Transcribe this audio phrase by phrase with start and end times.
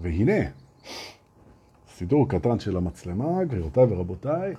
[0.00, 0.48] והנה,
[1.88, 4.54] סידור קטן של המצלמה, גבירותיי ורבותיי,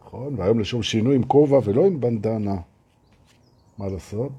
[0.00, 0.34] נכון?
[0.36, 2.56] והיום לשום שינוי עם כובע ולא עם בנדנה.
[3.78, 4.32] מה לעשות?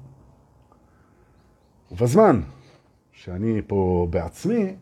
[1.92, 2.40] ובזמן
[3.12, 4.74] שאני פה בעצמי,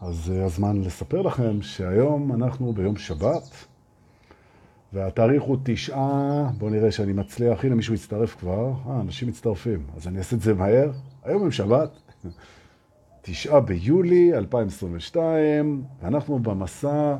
[0.00, 3.66] אז זה הזמן לספר לכם שהיום אנחנו ביום שבת,
[4.92, 10.08] והתאריך הוא תשעה, בואו נראה שאני מצליח, הנה מישהו הצטרף כבר, אה, אנשים מצטרפים, אז
[10.08, 10.90] אני אעשה את זה מהר,
[11.22, 11.90] היום יום שבת,
[13.28, 17.16] תשעה ביולי 2022, ואנחנו במסע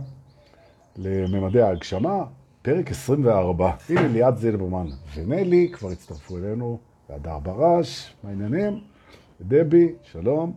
[0.96, 2.24] לממדי ההגשמה,
[2.62, 3.72] פרק 24.
[3.88, 6.78] הנה ליאת זילברמן ונלי כבר הצטרפו אלינו,
[7.08, 8.80] והדר ברש, מה העניינים?
[9.40, 10.52] דבי, שלום,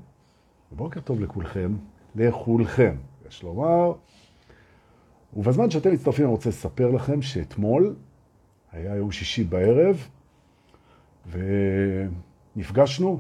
[0.71, 1.75] ובוקר טוב לכולכם,
[2.15, 2.95] לכולכם,
[3.29, 3.93] יש לומר.
[5.33, 7.95] ובזמן שאתם מצטרפים אני רוצה לספר לכם שאתמול
[8.71, 10.07] היה יום שישי בערב,
[12.55, 13.19] ונפגשנו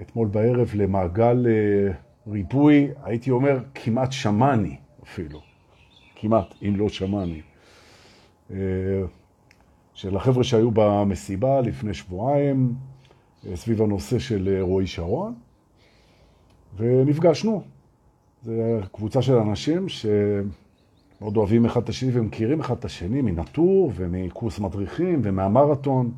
[0.00, 1.92] אתמול בערב למעגל אה,
[2.32, 5.40] ריבוי, הייתי אומר כמעט שמאני אפילו,
[6.16, 7.40] כמעט, אם לא שמאני.
[8.50, 8.56] אה,
[9.94, 12.74] של החבר'ה שהיו במסיבה לפני שבועיים,
[13.46, 15.34] אה, סביב הנושא של רועי שרון,
[16.76, 17.62] ונפגשנו.
[18.42, 18.52] זו
[18.92, 25.20] קבוצה של אנשים שמאוד אוהבים אחד את השני ומכירים אחד את השני מנטור ומקורס מדריכים
[25.24, 26.12] ומהמרתון.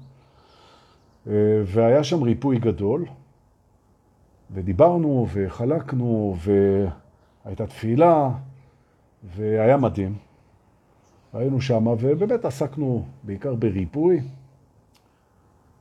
[1.67, 3.05] והיה שם ריפוי גדול,
[4.51, 6.37] ודיברנו וחלקנו
[7.45, 8.31] והייתה תפילה
[9.25, 10.15] והיה מדהים.
[11.33, 14.21] היינו שם ובאמת עסקנו בעיקר בריפוי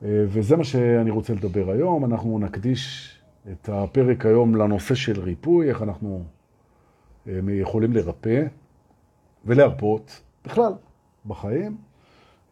[0.02, 2.04] וזה מה שאני רוצה לדבר היום.
[2.04, 3.14] אנחנו נקדיש
[3.52, 6.22] את הפרק היום לנושא של ריפוי, איך אנחנו
[7.28, 8.42] אה, יכולים לרפא
[9.44, 10.72] ולהרפות בכלל
[11.26, 11.76] בחיים,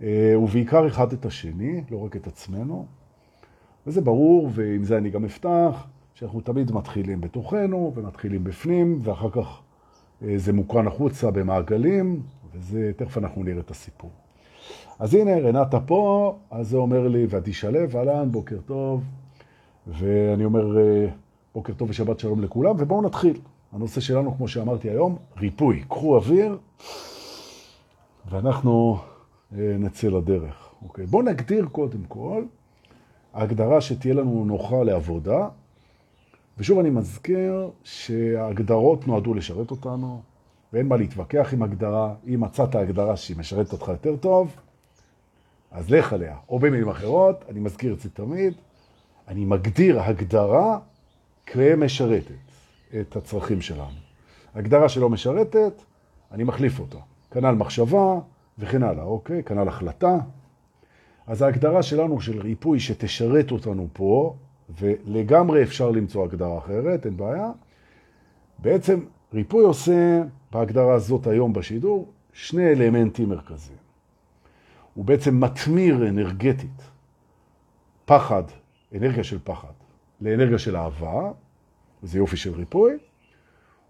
[0.02, 2.86] אה, ובעיקר אחד את השני, לא רק את עצמנו.
[3.86, 9.60] וזה ברור, ועם זה אני גם אפתח, שאנחנו תמיד מתחילים בתוכנו ומתחילים בפנים, ואחר כך
[10.22, 12.22] אה, זה מוקרן החוצה במעגלים,
[12.54, 14.10] וזה, תכף אנחנו נראה את הסיפור.
[14.98, 19.04] אז הנה, רנטה פה, אז זה אומר לי, ועדי שלו, אהלן, בוקר טוב,
[19.86, 21.06] ואני אומר, אה,
[21.54, 23.40] בוקר טוב ושבת שלום לכולם, ובואו נתחיל.
[23.72, 25.84] הנושא שלנו, כמו שאמרתי היום, ריפוי.
[25.88, 26.58] קחו אוויר,
[28.30, 28.98] ואנחנו
[29.52, 30.70] אה, נצא לדרך.
[30.82, 32.44] אוקיי, בואו נגדיר קודם כל
[33.34, 35.48] הגדרה שתהיה לנו נוחה לעבודה,
[36.58, 40.22] ושוב אני מזכיר שההגדרות נועדו לשרת אותנו,
[40.72, 42.14] ואין מה להתווכח עם הגדרה.
[42.26, 44.56] אם מצאת הגדרה שהיא משרתת אותך יותר טוב,
[45.70, 46.36] אז לך עליה.
[46.48, 48.54] או במילים אחרות, אני מזכיר את זה תמיד,
[49.28, 50.78] אני מגדיר הגדרה
[51.46, 52.32] כמשרתת
[53.00, 53.98] את הצרכים שלנו.
[54.54, 55.82] הגדרה שלא משרתת,
[56.32, 56.98] אני מחליף אותה.
[57.30, 58.18] כנ"ל מחשבה
[58.58, 59.42] וכן הלאה, אוקיי?
[59.42, 60.16] כנ"ל החלטה.
[61.26, 64.34] אז ההגדרה שלנו של ריפוי שתשרת אותנו פה,
[64.78, 67.50] ולגמרי אפשר למצוא הגדרה אחרת, אין בעיה.
[68.58, 69.00] בעצם
[69.34, 70.22] ריפוי עושה
[70.52, 73.78] בהגדרה הזאת היום בשידור שני אלמנטים מרכזיים.
[74.94, 76.82] הוא בעצם מתמיר אנרגטית
[78.04, 78.42] פחד,
[78.96, 79.72] אנרגיה של פחד,
[80.20, 81.32] לאנרגיה של אהבה,
[82.02, 82.92] וזה יופי של ריפוי,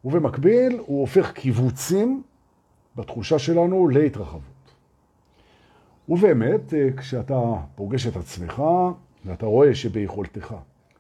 [0.05, 2.23] ובמקביל הוא הופך קיבוצים
[2.97, 4.43] בתחושה שלנו להתרחבות.
[6.09, 7.41] ובאמת, כשאתה
[7.75, 8.63] פוגש את עצמך,
[9.27, 10.55] ואתה רואה שביכולתך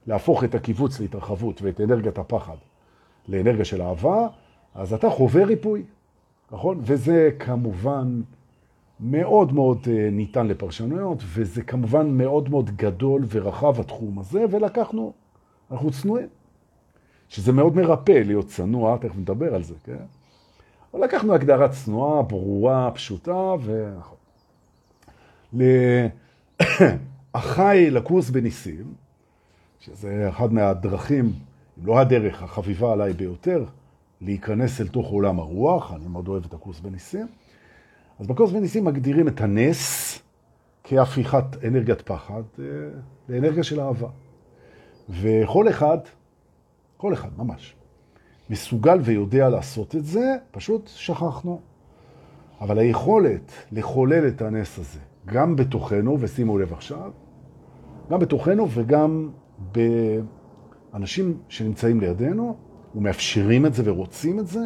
[0.06, 2.56] להפוך את הקיבוץ להתרחבות ואת אנרגיית הפחד
[3.28, 4.26] לאנרגיה של אהבה,
[4.74, 5.82] אז אתה חווה ריפוי,
[6.52, 6.80] נכון?
[6.82, 8.20] וזה כמובן
[9.00, 15.12] מאוד מאוד אה, ניתן לפרשנויות, וזה כמובן מאוד מאוד גדול ורחב התחום הזה, ולקחנו,
[15.70, 16.28] אנחנו צנועים.
[17.28, 20.04] שזה מאוד מרפא להיות צנוע, תכף נדבר על זה, כן?
[20.94, 23.94] אבל לקחנו הגדרה צנועה, ברורה, פשוטה, ו...
[27.36, 28.94] החי לקורס בניסים,
[29.80, 31.32] שזה אחד מהדרכים,
[31.78, 33.64] אם לא הדרך, החביבה עליי ביותר,
[34.20, 37.26] להיכנס אל תוך עולם הרוח, אני מאוד אוהב את הקורס בניסים.
[38.18, 40.18] אז בקורס בניסים מגדירים את הנס
[40.84, 42.64] כהפיכת אנרגיית פחד אה,
[43.28, 44.08] לאנרגיה של אהבה.
[45.08, 45.98] וכל אחד,
[46.96, 47.74] כל אחד ממש,
[48.50, 51.60] מסוגל ויודע לעשות את זה, פשוט שכחנו.
[52.60, 57.12] אבל היכולת לחולל את הנס הזה, גם בתוכנו, ושימו לב עכשיו,
[58.10, 59.30] גם בתוכנו וגם
[60.92, 62.56] באנשים שנמצאים לידינו,
[62.94, 64.60] ומאפשרים את זה ורוצים את זה,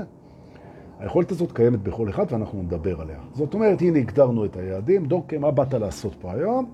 [0.99, 3.19] היכולת הזאת קיימת בכל אחד ואנחנו נדבר עליה.
[3.33, 5.07] זאת אומרת, הנה הגדרנו את היעדים.
[5.07, 6.71] דוקא, מה באת לעשות פה היום?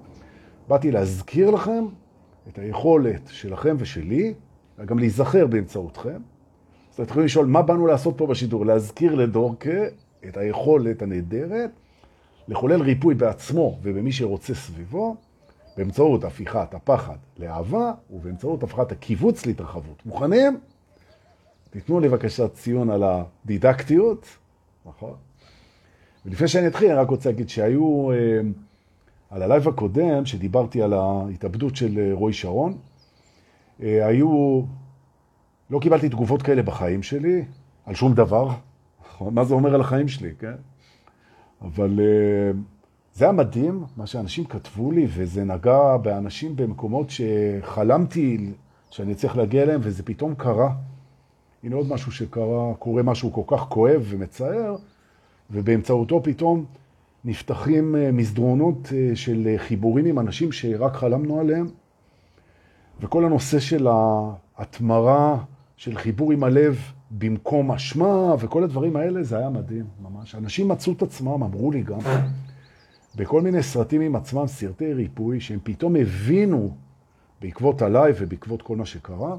[0.68, 1.84] באתי להזכיר לכם
[2.48, 4.34] את היכולת שלכם ושלי,
[4.78, 6.18] וגם להיזכר באמצעותכם.
[6.94, 8.66] אז אתם יכולים לשאול, מה באנו לעשות פה בשידור?
[8.66, 9.84] להזכיר לדורקה
[10.28, 11.70] את היכולת הנהדרת
[12.48, 15.16] לחולל ריפוי בעצמו ובמי שרוצה סביבו,
[15.76, 20.06] באמצעות הפיכת הפחד לאהבה ובאמצעות הפיכת הקיבוץ להתרחבות.
[20.06, 20.60] מוכנים?
[21.70, 24.26] תיתנו לי בבקשה ציון על הדידקטיות,
[24.86, 25.14] נכון?
[26.26, 28.16] ולפני שאני אתחיל, אני רק רוצה להגיד שהיו, אה,
[29.30, 32.78] על ה live הקודם, שדיברתי על ההתאבדות של אה, רועי שרון,
[33.82, 34.62] אה, היו,
[35.70, 37.44] לא קיבלתי תגובות כאלה בחיים שלי,
[37.86, 38.48] על שום דבר.
[39.08, 39.34] נכון?
[39.34, 40.54] מה זה אומר על החיים שלי, כן?
[41.62, 42.00] אבל
[43.16, 48.52] זה היה מדהים, מה שאנשים כתבו לי, וזה נגע באנשים במקומות שחלמתי
[48.90, 50.74] שאני צריך להגיע אליהם, וזה פתאום קרה.
[51.64, 54.76] הנה עוד משהו שקרה, קורה משהו כל כך כואב ומצער,
[55.50, 56.64] ובאמצעותו פתאום
[57.24, 61.66] נפתחים אה, מסדרונות אה, של חיבורים עם אנשים שרק חלמנו עליהם,
[63.00, 63.86] וכל הנושא של
[64.56, 65.38] ההתמרה,
[65.76, 66.78] של חיבור עם הלב
[67.10, 70.34] במקום אשמה, וכל הדברים האלה, זה היה מדהים, ממש.
[70.34, 71.98] אנשים מצאו את עצמם, אמרו לי גם,
[73.16, 76.76] בכל מיני סרטים עם עצמם, סרטי ריפוי, שהם פתאום הבינו,
[77.40, 79.30] בעקבות ה live ובעקבות כל מה שקרה,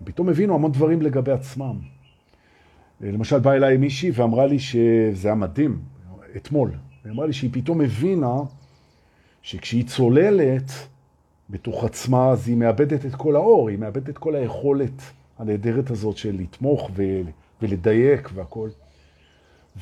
[0.00, 1.76] הם פתאום הבינו המון דברים לגבי עצמם.
[3.00, 5.78] למשל, באה אליי מישהי ואמרה לי שזה היה מדהים,
[6.36, 6.70] אתמול.
[7.04, 8.34] היא אמרה לי שהיא פתאום הבינה
[9.42, 10.70] שכשהיא צוללת
[11.50, 15.02] בתוך עצמה, אז היא מאבדת את כל האור, היא מאבדת את כל היכולת
[15.38, 16.90] הנהדרת הזאת של לתמוך
[17.62, 18.68] ולדייק והכל.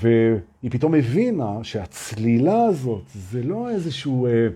[0.01, 4.49] והיא פתאום הבינה שהצלילה הזאת זה לא איזשהו, אה,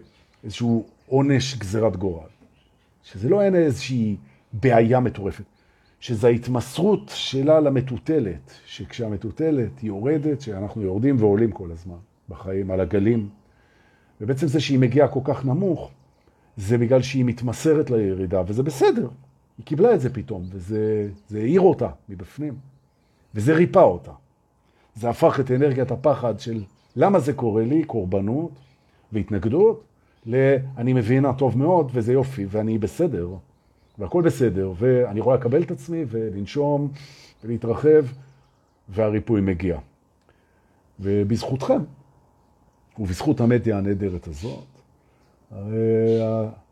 [0.45, 2.29] איזשהו עונש גזירת גורל,
[3.03, 4.17] שזה לא אין איזושהי
[4.53, 5.45] בעיה מטורפת,
[6.01, 11.99] שזה ההתמסרות שלה למטוטלת, שכשהמטוטלת יורדת, שאנחנו יורדים ועולים כל הזמן
[12.29, 13.29] בחיים, על הגלים,
[14.21, 15.91] ובעצם זה שהיא מגיעה כל כך נמוך,
[16.57, 19.09] זה בגלל שהיא מתמסרת לירידה, וזה בסדר.
[19.59, 22.55] היא קיבלה את זה פתאום, וזה העיר אותה מבפנים,
[23.35, 24.13] וזה ריפא אותה.
[24.99, 26.63] זה הפך את אנרגיית הפחד של
[26.97, 28.51] למה זה קורה לי, קורבנות
[29.13, 29.85] והתנגדות,
[30.27, 33.29] ל"אני מבינה טוב מאוד וזה יופי ואני בסדר,
[33.99, 36.89] והכל בסדר, ואני יכולה לקבל את עצמי ולנשום
[37.45, 38.05] ולהתרחב,
[38.89, 39.79] והריפוי מגיע.
[41.01, 41.83] ובזכותכם,
[42.99, 44.65] ובזכות המדיה הנהדרת הזאת,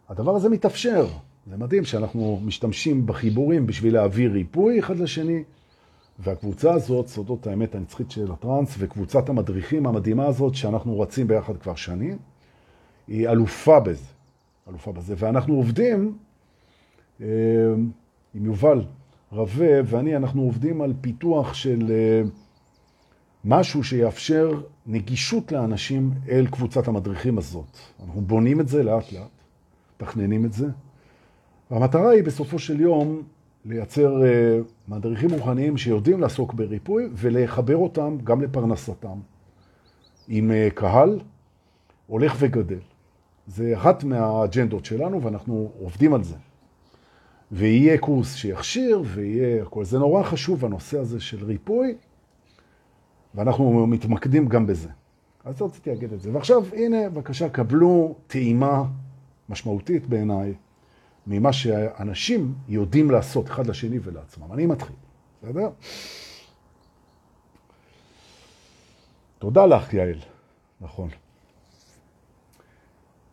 [0.08, 1.06] הדבר הזה מתאפשר.
[1.50, 5.42] זה מדהים שאנחנו משתמשים בחיבורים בשביל להעביר ריפוי אחד לשני,
[6.18, 11.74] והקבוצה הזאת, סודות האמת הנצחית של הטרנס, וקבוצת המדריכים המדהימה הזאת, שאנחנו רצים ביחד כבר
[11.74, 12.18] שנים,
[13.08, 14.04] היא אלופה בזה.
[14.68, 15.14] אלופה בזה.
[15.18, 16.18] ואנחנו עובדים
[17.20, 17.26] אה,
[18.34, 18.82] עם יובל
[19.32, 22.22] רווה, ואני, אנחנו עובדים על פיתוח של אה,
[23.44, 27.78] משהו שיאפשר נגישות לאנשים אל קבוצת המדריכים הזאת.
[28.06, 29.30] אנחנו בונים את זה לאט לאט,
[29.96, 30.66] תכננים את זה.
[31.70, 33.22] והמטרה היא בסופו של יום
[33.64, 39.18] לייצר אה, מדריכים רוחניים שיודעים לעסוק בריפוי ולחבר אותם גם לפרנסתם.
[40.28, 41.20] עם אה, קהל
[42.06, 42.78] הולך וגדל.
[43.46, 46.36] זה אחת מהאג'נדות שלנו ואנחנו עובדים על זה.
[47.52, 49.84] ויהיה קורס שיכשיר ויהיה הכל.
[49.84, 51.94] זה נורא חשוב הנושא הזה של ריפוי,
[53.34, 54.88] ואנחנו מתמקדים גם בזה.
[55.44, 56.30] אז רציתי להגיד את זה.
[56.32, 58.84] ועכשיו, הנה, בבקשה, קבלו טעימה
[59.48, 60.54] משמעותית בעיניי
[61.26, 64.52] ממה שאנשים יודעים לעשות אחד לשני ולעצמם.
[64.52, 64.96] אני מתחיל,
[65.42, 65.68] בסדר?
[69.38, 70.18] תודה לך, יעל.
[70.80, 71.08] נכון.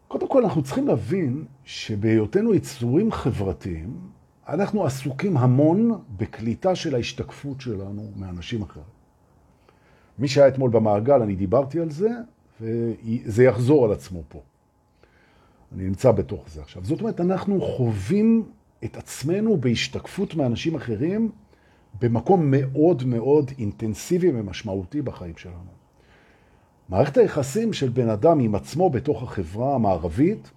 [0.08, 4.00] קודם כל, אנחנו צריכים להבין שבהיותנו יצורים חברתיים,
[4.48, 8.86] אנחנו עסוקים המון בקליטה של ההשתקפות שלנו מאנשים אחרים.
[10.20, 12.10] מי שהיה אתמול במעגל, אני דיברתי על זה,
[12.62, 14.42] וזה יחזור על עצמו פה.
[15.74, 16.86] אני נמצא בתוך זה עכשיו.
[16.86, 18.44] זאת אומרת, אנחנו חווים
[18.84, 21.32] את עצמנו בהשתקפות מאנשים אחרים
[22.02, 25.72] במקום מאוד מאוד אינטנסיבי ומשמעותי בחיים שלנו.
[26.90, 30.52] מערכת היחסים של בן אדם עם עצמו בתוך החברה המערבית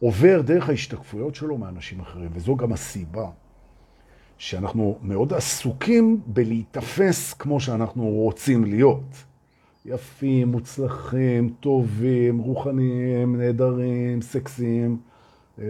[0.00, 3.30] עובר דרך ההשתקפויות שלו מאנשים אחרים, וזו גם הסיבה
[4.38, 9.24] שאנחנו מאוד עסוקים בלהיתפס כמו שאנחנו רוצים להיות.
[9.84, 15.00] יפים, מוצלחים, טובים, רוחניים, נהדרים, סקסיים
[15.58, 15.64] אה,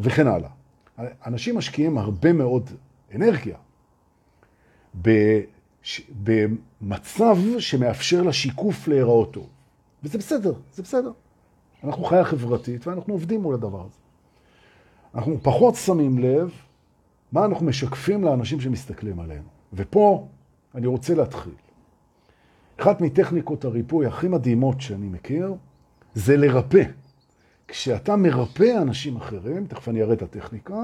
[0.00, 0.50] וכן הלאה.
[1.26, 2.70] אנשים משקיעים הרבה מאוד
[3.14, 3.56] אנרגיה
[6.22, 9.50] במצב שמאפשר לשיקוף להיראות טוב.
[10.02, 11.12] וזה בסדר, זה בסדר.
[11.84, 13.98] אנחנו חיה חברתית ואנחנו עובדים מול הדבר הזה.
[15.14, 16.50] אנחנו פחות שמים לב
[17.32, 19.48] מה אנחנו משקפים לאנשים שמסתכלים עלינו.
[19.72, 20.26] ופה
[20.74, 21.52] אני רוצה להתחיל.
[22.80, 25.54] אחת מטכניקות הריפוי הכי מדהימות שאני מכיר,
[26.14, 26.82] זה לרפא.
[27.68, 30.82] כשאתה מרפא אנשים אחרים, תכף אני אראה את הטכניקה,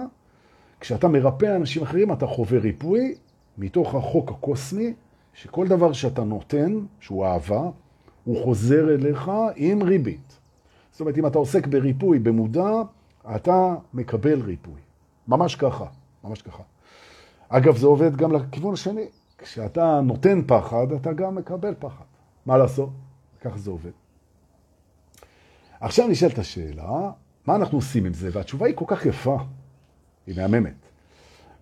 [0.80, 3.14] כשאתה מרפא אנשים אחרים אתה חווה ריפוי
[3.58, 4.94] מתוך החוק הקוסמי,
[5.34, 7.70] שכל דבר שאתה נותן, שהוא אהבה,
[8.24, 10.38] הוא חוזר אליך עם ריבית.
[10.90, 12.70] זאת אומרת, אם אתה עוסק בריפוי במודע,
[13.36, 14.80] אתה מקבל ריפוי.
[15.28, 15.84] ממש ככה,
[16.24, 16.62] ממש ככה.
[17.48, 19.06] אגב, זה עובד גם לכיוון השני.
[19.44, 22.04] כשאתה נותן פחד, אתה גם מקבל פחד.
[22.46, 22.90] מה לעשות?
[23.40, 23.90] ככה זה עובד.
[25.80, 27.10] עכשיו נשאלת השאלה,
[27.46, 28.28] מה אנחנו עושים עם זה?
[28.32, 29.38] והתשובה היא כל כך יפה,
[30.26, 30.74] היא מהממת.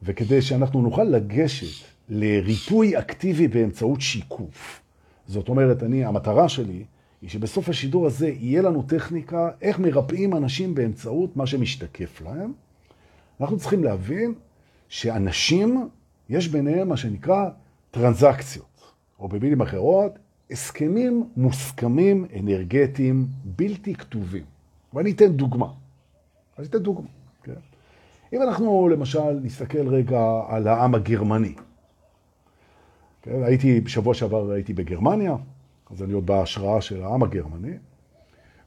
[0.03, 4.81] וכדי שאנחנו נוכל לגשת לריפוי אקטיבי באמצעות שיקוף,
[5.27, 6.85] זאת אומרת, אני, המטרה שלי
[7.23, 12.53] היא שבסוף השידור הזה יהיה לנו טכניקה איך מרפאים אנשים באמצעות מה שמשתקף להם.
[13.41, 14.35] אנחנו צריכים להבין
[14.89, 15.89] שאנשים,
[16.29, 17.49] יש ביניהם מה שנקרא
[17.93, 20.13] טרנזקציות, או במילים אחרות,
[20.51, 24.45] הסכמים מוסכמים אנרגטיים בלתי כתובים.
[24.95, 25.67] ואני אתן דוגמה.
[26.59, 27.09] אני אתן דוגמה,
[27.43, 27.53] כן?
[28.33, 31.55] אם אנחנו למשל נסתכל רגע על העם הגרמני.
[33.23, 33.43] כן?
[33.43, 35.37] הייתי, בשבוע שעבר הייתי בגרמניה,
[35.91, 37.77] אז אני עוד בהשראה של העם הגרמני,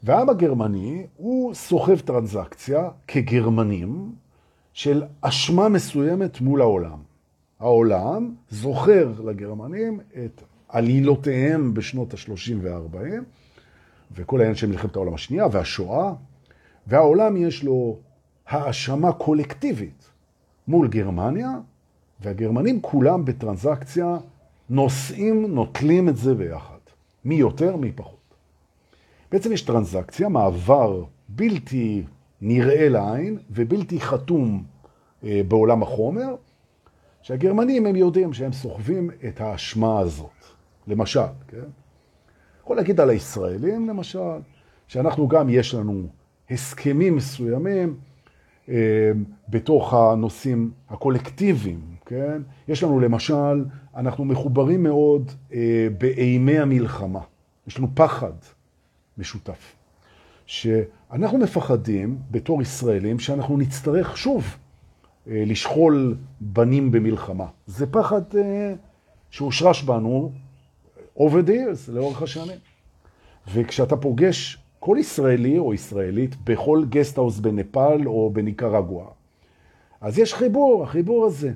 [0.03, 4.15] והעם הגרמני הוא סוחב טרנזקציה כגרמנים
[4.74, 7.14] של אשמה מסוימת מול העולם.
[7.59, 12.97] העולם זוכר לגרמנים את עלילותיהם בשנות ה-30 וה-40,
[14.12, 16.13] וכל העניין של מלחמת העולם השנייה והשואה,
[16.88, 17.97] והעולם יש לו
[18.47, 20.09] האשמה קולקטיבית
[20.67, 21.50] מול גרמניה,
[22.21, 24.17] והגרמנים כולם בטרנזקציה
[24.69, 26.77] נושאים, נוטלים את זה ביחד.
[27.25, 28.15] מי יותר, מי פחות.
[29.31, 32.03] בעצם יש טרנזקציה, מעבר בלתי
[32.41, 34.63] נראה לעין ובלתי חתום
[35.24, 36.35] אה, בעולם החומר,
[37.25, 40.46] שהגרמנים הם יודעים שהם סוחבים את האשמה הזאת.
[40.88, 41.65] למשל, כן?
[42.62, 44.39] יכול להגיד על הישראלים, למשל,
[44.88, 46.08] שאנחנו גם, יש לנו
[46.50, 47.96] הסכמים מסוימים
[48.70, 49.12] אה,
[49.50, 52.41] בתוך הנושאים הקולקטיביים, כן?
[52.67, 53.65] יש לנו למשל,
[53.96, 57.22] אנחנו מחוברים מאוד אה, באיומי המלחמה.
[57.67, 58.34] יש לנו פחד
[59.17, 59.75] משותף.
[60.46, 64.58] שאנחנו מפחדים בתור ישראלים שאנחנו נצטרך שוב
[65.27, 67.46] לשכול בנים במלחמה.
[67.65, 68.74] זה פחד אה,
[69.29, 70.32] שהושרש בנו
[71.17, 72.58] over the years, לאורך השנים.
[73.53, 79.08] וכשאתה פוגש כל ישראלי או ישראלית בכל גסטהאוס בנפאל או בניקרגואה,
[80.01, 81.53] אז יש חיבור, החיבור הזה.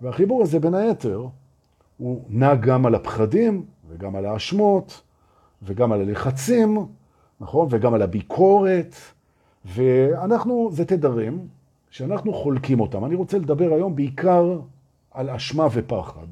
[0.00, 1.26] והחיבור הזה בין היתר
[1.96, 5.02] הוא נע גם על הפחדים וגם על האשמות
[5.62, 6.86] וגם על הלחצים,
[7.40, 7.68] נכון?
[7.70, 8.94] וגם על הביקורת.
[9.64, 11.48] ואנחנו, זה תדרים
[11.90, 13.04] שאנחנו חולקים אותם.
[13.04, 14.58] אני רוצה לדבר היום בעיקר
[15.10, 16.26] על אשמה ופחד.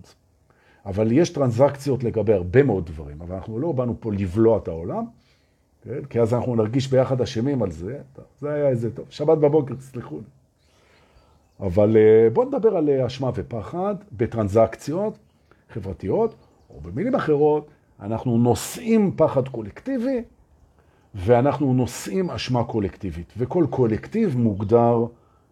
[0.86, 5.04] אבל יש טרנזקציות לגבי הרבה מאוד דברים, אבל אנחנו לא באנו פה לבלוע את העולם,
[5.82, 6.04] כן?
[6.10, 7.98] כי אז אנחנו נרגיש ביחד אשמים על זה.
[8.38, 9.06] זה היה איזה טוב.
[9.10, 10.24] שבת בבוקר, תסלחו לי.
[11.66, 15.18] אבל אה, בואו נדבר על אה, אשמה ופחד בטרנזקציות
[15.72, 16.34] חברתיות,
[16.70, 17.68] או במילים אחרות,
[18.00, 20.22] אנחנו נושאים פחד קולקטיבי,
[21.14, 25.06] ואנחנו נושאים אשמה קולקטיבית, וכל קולקטיב מוגדר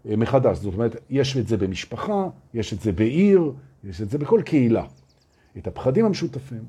[0.05, 0.59] מחדש.
[0.59, 3.53] זאת אומרת, יש את זה במשפחה, יש את זה בעיר,
[3.85, 4.85] יש את זה בכל קהילה.
[5.59, 6.65] את הפחדים המשותפים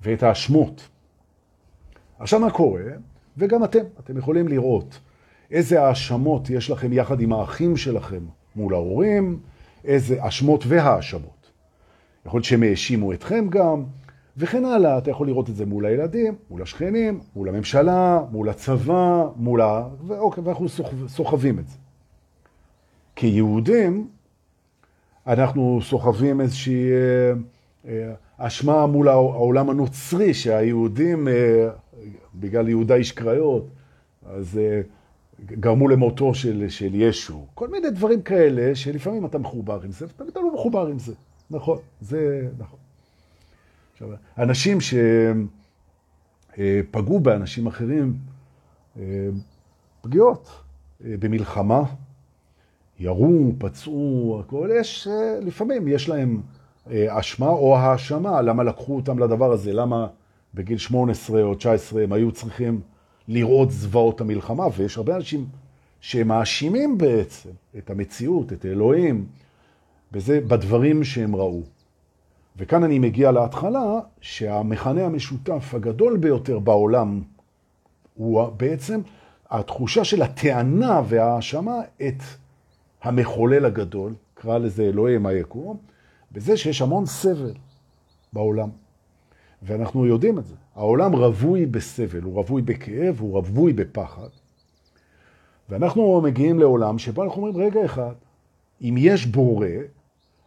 [0.00, 0.88] ואת האשמות.
[2.18, 2.82] עכשיו מה קורה?
[3.36, 4.98] וגם אתם, אתם יכולים לראות
[5.50, 8.24] איזה האשמות יש לכם יחד עם האחים שלכם
[8.56, 9.38] מול ההורים,
[9.84, 11.50] איזה אשמות והאשמות.
[12.26, 13.84] יכול להיות שהם האשימו אתכם גם,
[14.36, 14.98] וכן הלאה.
[14.98, 19.88] אתה יכול לראות את זה מול הילדים, מול השכנים, מול הממשלה, מול הצבא, מול ה...
[20.06, 20.68] ואוקיי, ואנחנו
[21.08, 21.76] סוחבים את זה.
[23.16, 24.08] כיהודים,
[25.26, 27.32] אנחנו סוחבים איזושהי אה,
[27.88, 31.68] אה, אשמה מול העולם הנוצרי, שהיהודים, אה,
[32.34, 33.66] בגלל יהודה איש קריות,
[34.26, 34.60] אז
[35.46, 37.46] גרמו למותו של, של ישו.
[37.54, 41.14] כל מיני דברים כאלה שלפעמים אתה מחובר עם זה, ותמיד אתה לא מחובר עם זה.
[41.50, 42.78] נכון, זה נכון.
[43.92, 44.08] עכשיו,
[44.38, 44.78] אנשים
[46.56, 48.16] שפגעו באנשים אחרים,
[50.00, 50.50] פגיעות
[51.00, 51.82] במלחמה,
[53.00, 55.08] ירו, פצעו, הכל, יש,
[55.42, 56.40] לפעמים יש להם
[57.08, 60.06] אשמה או האשמה, למה לקחו אותם לדבר הזה, למה
[60.54, 62.80] בגיל 18 או 19 הם היו צריכים
[63.28, 65.46] לראות זוועות המלחמה, ויש הרבה אנשים
[66.00, 69.26] שמאשימים בעצם את המציאות, את האלוהים,
[70.12, 71.62] בזה, בדברים שהם ראו.
[72.56, 77.22] וכאן אני מגיע להתחלה, שהמכנה המשותף הגדול ביותר בעולם
[78.14, 79.00] הוא בעצם
[79.50, 81.74] התחושה של הטענה וההאשמה
[82.08, 82.22] את
[83.02, 85.76] המחולל הגדול, קרא לזה אלוהים היקום,
[86.32, 87.52] בזה שיש המון סבל
[88.32, 88.68] בעולם.
[89.62, 90.54] ואנחנו יודעים את זה.
[90.74, 94.28] העולם רווי בסבל, הוא רווי בכאב, הוא רווי בפחד.
[95.68, 98.14] ואנחנו מגיעים לעולם שבו אנחנו אומרים, רגע אחד,
[98.82, 99.66] אם יש בורא,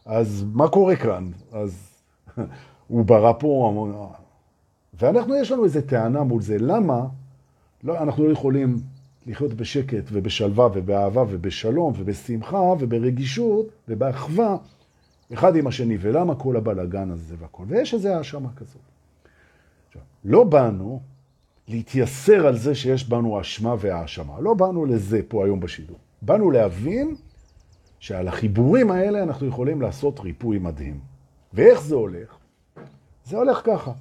[0.06, 1.32] אז מה קורה כאן?
[1.51, 2.01] אז
[2.88, 3.88] הוא ברא פה...
[4.94, 6.58] ואנחנו, יש לנו איזו טענה מול זה.
[6.60, 7.06] למה
[7.84, 8.75] לא, אנחנו לא יכולים
[9.30, 14.58] לחיות בשקט ובשלווה ובאהבה ובשלום ובשמחה וברגישות ובאחווה
[15.34, 17.64] אחד עם השני, ולמה כל הבלגן הזה והכל.
[17.68, 18.82] ויש איזו האשמה כזאת.
[19.88, 21.02] עכשיו, לא באנו
[21.68, 24.40] להתייסר על זה שיש בנו אשמה והאשמה.
[24.40, 25.98] לא באנו לזה פה היום בשידור.
[26.22, 27.16] באנו להבין
[28.00, 31.00] שעל החיבורים האלה אנחנו יכולים לעשות ריפוי מדהים.
[31.54, 32.38] ואיך זה הולך?
[33.26, 33.92] זה הולך ככה.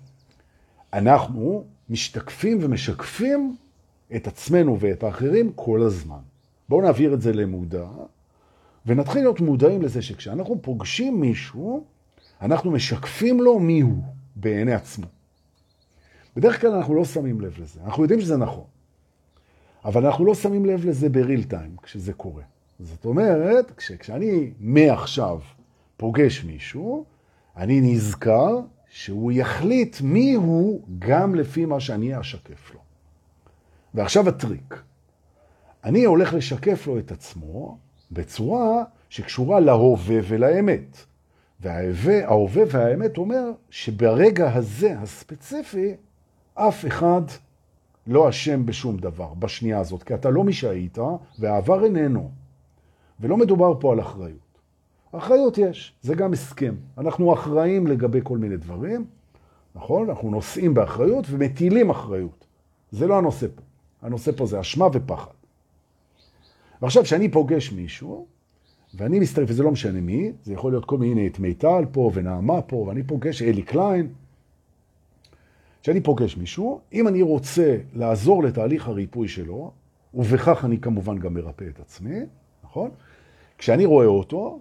[0.93, 3.57] אנחנו משתקפים ומשקפים
[4.17, 6.21] את עצמנו ואת האחרים כל הזמן.
[6.69, 7.87] בואו נעביר את זה למודע,
[8.87, 11.85] ונתחיל להיות מודעים לזה שכשאנחנו פוגשים מישהו,
[12.43, 14.03] אנחנו משקפים לו מי הוא
[14.37, 15.07] בעיני עצמו.
[16.37, 17.81] בדרך כלל אנחנו לא שמים לב לזה.
[17.85, 18.65] אנחנו יודעים שזה נכון,
[19.85, 22.43] אבל אנחנו לא שמים לב לזה בריל טיים כשזה קורה.
[22.81, 25.41] זאת אומרת, כש, כשאני מעכשיו
[25.97, 27.05] פוגש מישהו,
[27.57, 32.88] אני נזכר שהוא יחליט מי הוא גם לפי מה שאני אשקף לו.
[33.95, 34.83] ועכשיו הטריק.
[35.85, 37.79] אני הולך לשקף לו את עצמו
[38.11, 40.97] בצורה שקשורה להווה ולאמת.
[41.61, 45.95] וההווה והאמת אומר שברגע הזה הספציפי,
[46.55, 47.23] אף אחד
[48.07, 50.99] לא אשם בשום דבר בשנייה הזאת, כי אתה לא מי שהיית,
[51.39, 52.31] והעבר איננו.
[53.21, 54.49] ולא מדובר פה על אחריות.
[55.13, 56.75] אחריות יש, זה גם הסכם.
[56.99, 59.05] אנחנו אחראים לגבי כל מיני דברים,
[59.75, 60.09] נכון?
[60.09, 62.47] אנחנו נושאים באחריות ומטילים אחריות.
[62.91, 63.63] זה לא הנושא פה.
[64.03, 65.33] הנושא פה זה אשמה ופחד.
[66.83, 68.27] ועכשיו, כשאני פוגש מישהו,
[68.95, 72.63] ואני מסתכל, וזה לא משנה מי, זה יכול להיות כל מיני, את מיטל פה ונעמה
[72.63, 74.09] פה, ואני פוגש אלי קליין.
[75.83, 79.73] כשאני פוגש מישהו, אם אני רוצה לעזור לתהליך הריפוי שלו,
[80.15, 82.19] ובכך אני כמובן גם מרפא את עצמי,
[82.65, 82.91] נכון?
[83.59, 84.61] כשאני רואה אותו,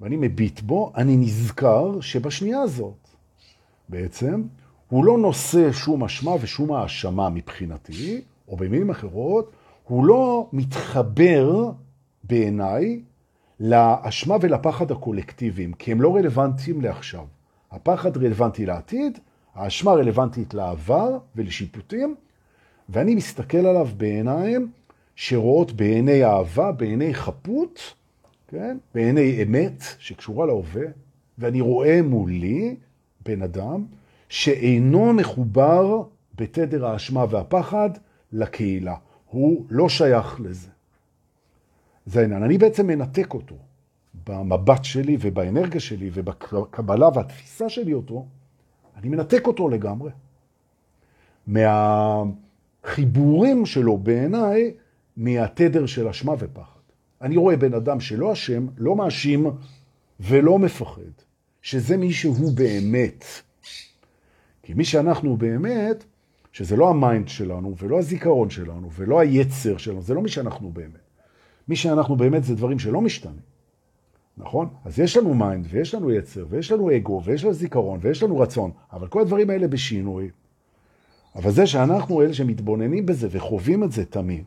[0.00, 3.08] ואני מביט בו, אני נזכר שבשנייה הזאת,
[3.88, 4.42] בעצם,
[4.88, 9.52] הוא לא נושא שום אשמה ושום האשמה מבחינתי, או במילים אחרות,
[9.84, 11.70] הוא לא מתחבר
[12.24, 13.00] בעיניי
[13.60, 17.24] לאשמה ולפחד הקולקטיביים, כי הם לא רלוונטיים לעכשיו.
[17.70, 19.18] הפחד רלוונטי לעתיד,
[19.54, 22.14] האשמה רלוונטית לעבר ולשיפוטים,
[22.88, 24.70] ואני מסתכל עליו בעיניים
[25.16, 27.94] שרואות בעיני אהבה, בעיני חפות,
[28.48, 28.76] כן?
[28.94, 30.86] בעיני אמת שקשורה להווה,
[31.38, 32.76] ואני רואה מולי
[33.24, 33.84] בן אדם
[34.28, 36.02] שאינו מחובר
[36.34, 37.90] בתדר האשמה והפחד
[38.32, 38.94] לקהילה.
[39.26, 40.68] הוא לא שייך לזה.
[42.06, 42.42] זה העניין.
[42.42, 43.54] אני בעצם מנתק אותו
[44.26, 48.26] במבט שלי ובאנרגיה שלי ובקבלה והתפיסה שלי אותו,
[48.96, 50.10] אני מנתק אותו לגמרי.
[51.46, 54.74] מהחיבורים שלו בעיניי,
[55.16, 56.78] מהתדר של אשמה ופחד.
[57.22, 59.46] אני רואה בן אדם שלא אשם, לא מאשים
[60.20, 61.02] ולא מפחד,
[61.62, 63.24] שזה מי שהוא באמת.
[64.62, 66.04] כי מי שאנחנו באמת,
[66.52, 70.70] שזה לא ה mind שלנו, ולא הזיכרון שלנו, ולא היצר שלנו, זה לא מי שאנחנו
[70.70, 71.08] באמת.
[71.68, 73.40] מי שאנחנו באמת זה דברים שלא משתנים,
[74.36, 74.68] נכון?
[74.84, 78.38] אז יש לנו mind, ויש לנו יצר, ויש לנו אגו, ויש לנו זיכרון, ויש לנו
[78.38, 80.30] רצון, אבל כל הדברים האלה בשינוי.
[81.34, 84.44] אבל זה שאנחנו אלה שמתבוננים בזה וחווים את זה תמיד,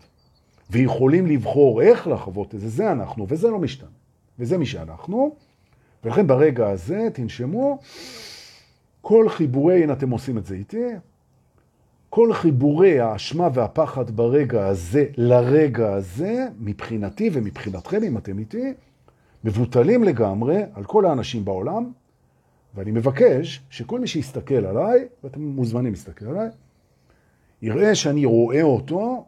[0.69, 3.89] ויכולים לבחור איך לחוות את זה, זה אנחנו, וזה לא משתנה.
[4.39, 5.35] וזה מי שאנחנו,
[6.03, 7.79] ולכן ברגע הזה תנשמו,
[9.01, 10.85] כל חיבורי, אם אתם עושים את זה איתי,
[12.13, 18.73] כל חיבורי האשמה והפחד ברגע הזה לרגע הזה, מבחינתי ומבחינתכם, אם אתם איתי,
[19.43, 21.91] מבוטלים לגמרי על כל האנשים בעולם,
[22.75, 26.49] ואני מבקש שכל מי שיסתכל עליי, ואתם מוזמנים להסתכל עליי,
[27.61, 29.25] יראה שאני רואה אותו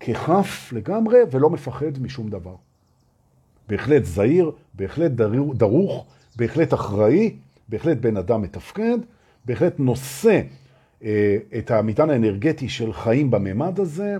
[0.00, 2.54] כחף לגמרי ולא מפחד משום דבר.
[3.68, 5.12] בהחלט זהיר, בהחלט
[5.54, 7.36] דרוך, בהחלט אחראי,
[7.68, 8.98] בהחלט בן אדם מתפקד,
[9.44, 10.40] בהחלט נושא
[11.58, 14.16] את המטען האנרגטי של חיים בממד הזה,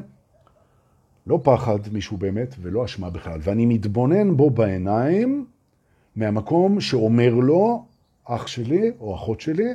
[1.27, 3.41] לא פחד מישהו באמת ולא אשמה בכלל.
[3.43, 5.47] ואני מתבונן בו בעיניים
[6.17, 7.85] מהמקום שאומר לו,
[8.25, 9.69] אח שלי או אחות שלי,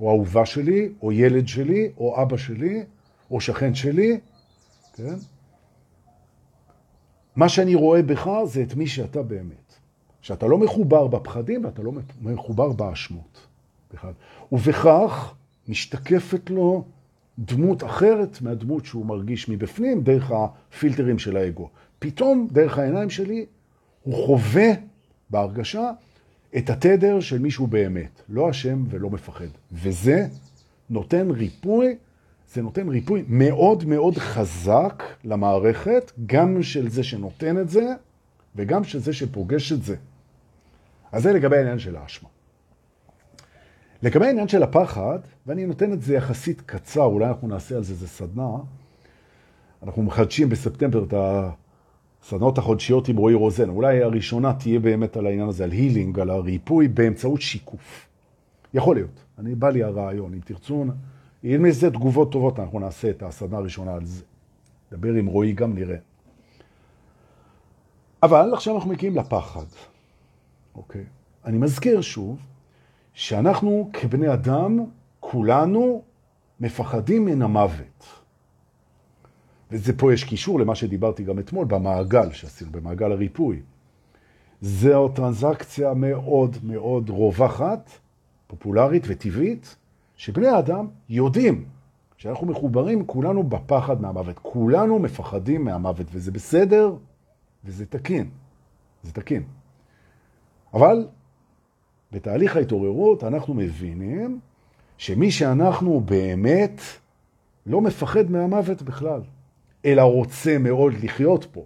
[0.00, 2.84] או אהובה שלי, או ילד שלי, או אבא שלי,
[3.30, 4.20] או שכן שלי,
[4.94, 5.14] כן?
[7.36, 9.74] מה שאני רואה בך זה את מי שאתה באמת.
[10.20, 13.46] שאתה לא מחובר בפחדים ואתה לא מחובר באשמות.
[13.94, 14.12] בכלל.
[14.52, 15.34] ובכך
[15.68, 16.84] משתקפת לו
[17.38, 21.68] דמות אחרת מהדמות שהוא מרגיש מבפנים דרך הפילטרים של האגו.
[21.98, 23.46] פתאום, דרך העיניים שלי,
[24.02, 24.68] הוא חווה
[25.30, 25.90] בהרגשה
[26.56, 29.46] את התדר של מישהו באמת, לא אשם ולא מפחד.
[29.72, 30.26] וזה
[30.90, 31.96] נותן ריפוי,
[32.52, 37.94] זה נותן ריפוי מאוד מאוד חזק למערכת, גם של זה שנותן את זה,
[38.56, 39.96] וגם של זה שפוגש את זה.
[41.12, 42.33] אז זה לגבי העניין של האשמה.
[44.04, 47.94] לגבי העניין של הפחד, ואני נותן את זה יחסית קצר, אולי אנחנו נעשה על זה,
[47.94, 48.50] זה סדנה,
[49.82, 51.14] אנחנו מחדשים בספטמבר את
[52.22, 53.68] הסדנות החודשיות עם רועי רוזן.
[53.68, 58.08] אולי הראשונה תהיה באמת על העניין הזה, על הילינג, על הריפוי באמצעות שיקוף.
[58.74, 59.24] יכול להיות.
[59.38, 60.84] אני בא לי הרעיון, אם תרצו,
[61.44, 64.24] אם מזה תגובות טובות, אנחנו נעשה את הסדנה הראשונה על זה.
[64.92, 65.96] נדבר עם רועי גם נראה.
[68.22, 69.66] אבל עכשיו אנחנו מגיעים לפחד.
[70.74, 71.04] אוקיי?
[71.44, 72.38] אני מזכיר שוב
[73.14, 74.78] שאנחנו כבני אדם,
[75.20, 76.02] כולנו
[76.60, 78.04] מפחדים מן המוות.
[79.70, 83.62] וזה פה יש קישור למה שדיברתי גם אתמול במעגל שעשינו, במעגל הריפוי.
[84.60, 87.90] זו טרנזקציה מאוד מאוד רווחת,
[88.46, 89.76] פופולרית וטבעית,
[90.16, 91.64] שבני האדם יודעים
[92.16, 94.38] שאנחנו מחוברים כולנו בפחד מהמוות.
[94.38, 96.94] כולנו מפחדים מהמוות, וזה בסדר,
[97.64, 98.30] וזה תקין.
[99.02, 99.42] זה תקין.
[100.74, 101.06] אבל
[102.14, 104.40] בתהליך ההתעוררות אנחנו מבינים
[104.98, 106.80] שמי שאנחנו באמת
[107.66, 109.20] לא מפחד מהמוות בכלל,
[109.84, 111.64] אלא רוצה מאוד לחיות פה.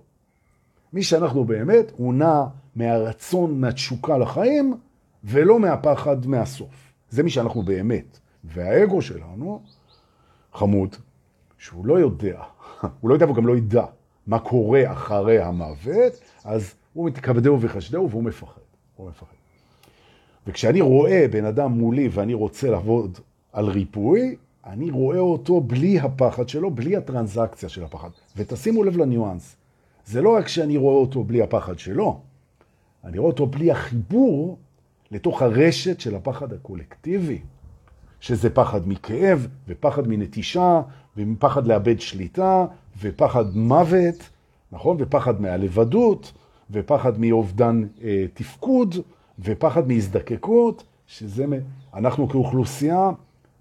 [0.92, 2.44] מי שאנחנו באמת הוא נע
[2.76, 4.74] מהרצון, מהתשוקה לחיים,
[5.24, 6.92] ולא מהפחד מהסוף.
[7.10, 8.18] זה מי שאנחנו באמת.
[8.44, 9.62] והאגו שלנו,
[10.52, 10.96] חמוד,
[11.58, 12.42] שהוא לא יודע,
[13.00, 13.84] הוא לא יודע וגם לא ידע
[14.26, 16.12] מה קורה אחרי המוות,
[16.44, 18.60] אז הוא מתכבדהו וחשדהו והוא מפחד.
[18.96, 19.37] הוא מפחד.
[20.48, 23.18] וכשאני רואה בן אדם מולי ואני רוצה לעבוד
[23.52, 28.08] על ריפוי, אני רואה אותו בלי הפחד שלו, בלי הטרנזקציה של הפחד.
[28.36, 29.56] ותשימו לב לניואנס,
[30.06, 32.20] זה לא רק שאני רואה אותו בלי הפחד שלו,
[33.04, 34.58] אני רואה אותו בלי החיבור
[35.10, 37.38] לתוך הרשת של הפחד הקולקטיבי,
[38.20, 40.80] שזה פחד מכאב ופחד מנטישה
[41.16, 42.66] ופחד לאבד שליטה
[43.00, 44.28] ופחד מוות,
[44.72, 44.96] נכון?
[45.00, 46.32] ופחד מהלבדות
[46.70, 48.94] ופחד מאובדן אה, תפקוד
[49.38, 51.44] ופחד מהזדקקות, שזה,
[51.94, 53.10] אנחנו כאוכלוסייה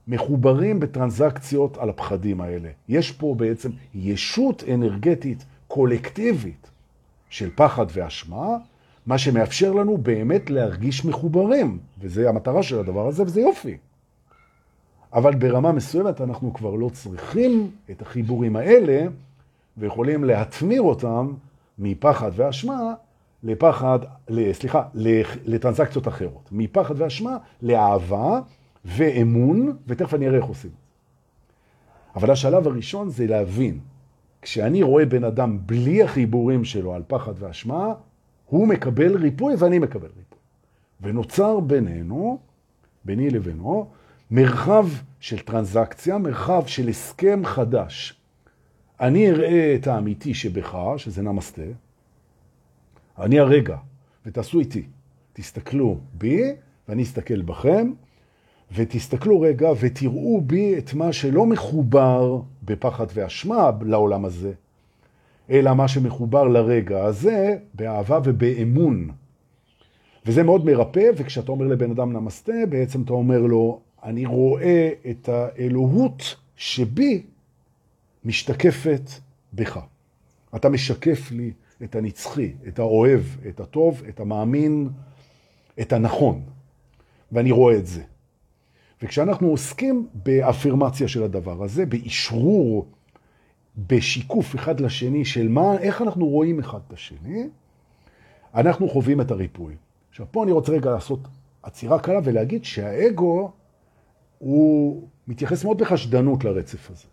[0.08, 2.70] מחוברים בטרנזקציות על הפחדים האלה.
[2.90, 6.70] יש פה בעצם ישות אנרגטית קולקטיבית
[7.30, 8.58] של פחד ואשמה,
[9.06, 13.78] מה שמאפשר לנו באמת להרגיש מחוברים, וזה המטרה של הדבר הזה, וזה יופי.
[15.14, 19.08] אבל ברמה מסוימת אנחנו כבר לא צריכים את החיבורים האלה,
[19.78, 21.34] ויכולים להתמיר אותם
[21.80, 22.94] מפחד ואשמה
[23.44, 24.00] לפחד,
[24.52, 24.84] סליחה,
[25.46, 26.50] לטרנזקציות אחרות.
[26.52, 28.40] מפחד ואשמה לאהבה
[28.86, 30.72] ואמון, ותכף אני אראה איך עושים.
[32.16, 33.80] אבל השלב הראשון זה להבין,
[34.42, 37.94] כשאני רואה בן אדם בלי החיבורים שלו על פחד ואשמה,
[38.46, 40.40] הוא מקבל ריפוי ואני מקבל ריפוי.
[41.02, 42.40] ונוצר בינינו,
[43.06, 43.90] ביני לבינו,
[44.32, 44.88] מרחב
[45.20, 48.22] של טרנזקציה, מרחב של הסכם חדש.
[49.02, 51.62] אני אראה את האמיתי שבך, שזה נמסטה,
[53.20, 53.78] אני הרגע,
[54.26, 54.84] ותעשו איתי.
[55.34, 56.42] תסתכלו בי,
[56.88, 57.92] ואני אסתכל בכם,
[58.72, 64.54] ותסתכלו רגע ותראו בי את מה שלא מחובר בפחד ואשמה לעולם הזה,
[65.50, 69.10] אלא מה שמחובר לרגע הזה באהבה ובאמון.
[70.26, 75.30] וזה מאוד מרפא, וכשאתה אומר לבן אדם נמסטה, בעצם אתה אומר לו, אני רואה את
[75.30, 77.24] האלוהות שבי
[78.26, 79.10] משתקפת
[79.54, 79.80] בך.
[80.56, 81.52] אתה משקף לי
[81.84, 84.90] את הנצחי, את האוהב, את הטוב, את המאמין,
[85.82, 86.42] את הנכון.
[87.32, 88.04] ואני רואה את זה.
[89.02, 92.88] וכשאנחנו עוסקים באפירמציה של הדבר הזה, באשרור,
[93.78, 97.48] בשיקוף אחד לשני של מה, איך אנחנו רואים אחד את השני,
[98.56, 99.76] אנחנו חווים את הריפוי.
[100.10, 101.20] עכשיו, פה אני רוצה רגע לעשות
[101.64, 103.52] עצירה קלה ולהגיד שהאגו
[104.38, 107.08] הוא מתייחס מאוד בחשדנות לרצף הזה.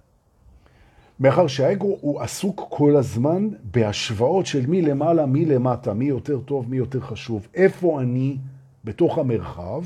[1.21, 6.71] מאחר שהאגו הוא עסוק כל הזמן בהשוואות של מי למעלה, מי למטה, מי יותר טוב,
[6.71, 8.37] מי יותר חשוב, איפה אני
[8.85, 9.83] בתוך המרחב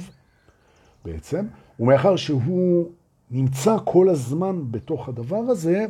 [1.04, 1.46] בעצם,
[1.80, 2.88] ומאחר שהוא
[3.30, 5.86] נמצא כל הזמן בתוך הדבר הזה,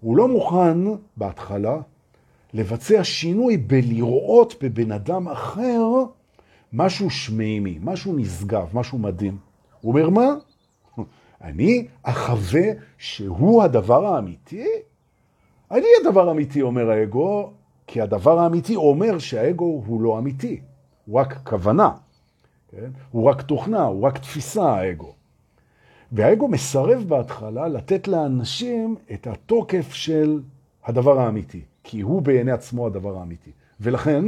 [0.00, 0.78] הוא לא מוכן
[1.16, 1.80] בהתחלה
[2.54, 5.82] לבצע שינוי בלראות בבן אדם אחר
[6.72, 9.36] משהו שמימי, משהו נשגב, משהו מדהים.
[9.80, 10.34] הוא אומר, מה?
[11.42, 12.62] אני אחווה
[12.98, 14.66] שהוא הדבר האמיתי?
[15.70, 17.50] אני הדבר האמיתי, אומר האגו,
[17.86, 20.60] כי הדבר האמיתי אומר שהאגו הוא לא אמיתי,
[21.06, 21.90] הוא רק כוונה,
[22.70, 22.90] כן?
[23.10, 25.12] הוא רק תוכנה, הוא רק תפיסה, האגו.
[26.12, 30.40] והאגו מסרב בהתחלה לתת לאנשים את התוקף של
[30.84, 33.50] הדבר האמיתי, כי הוא בעיני עצמו הדבר האמיתי.
[33.80, 34.24] ולכן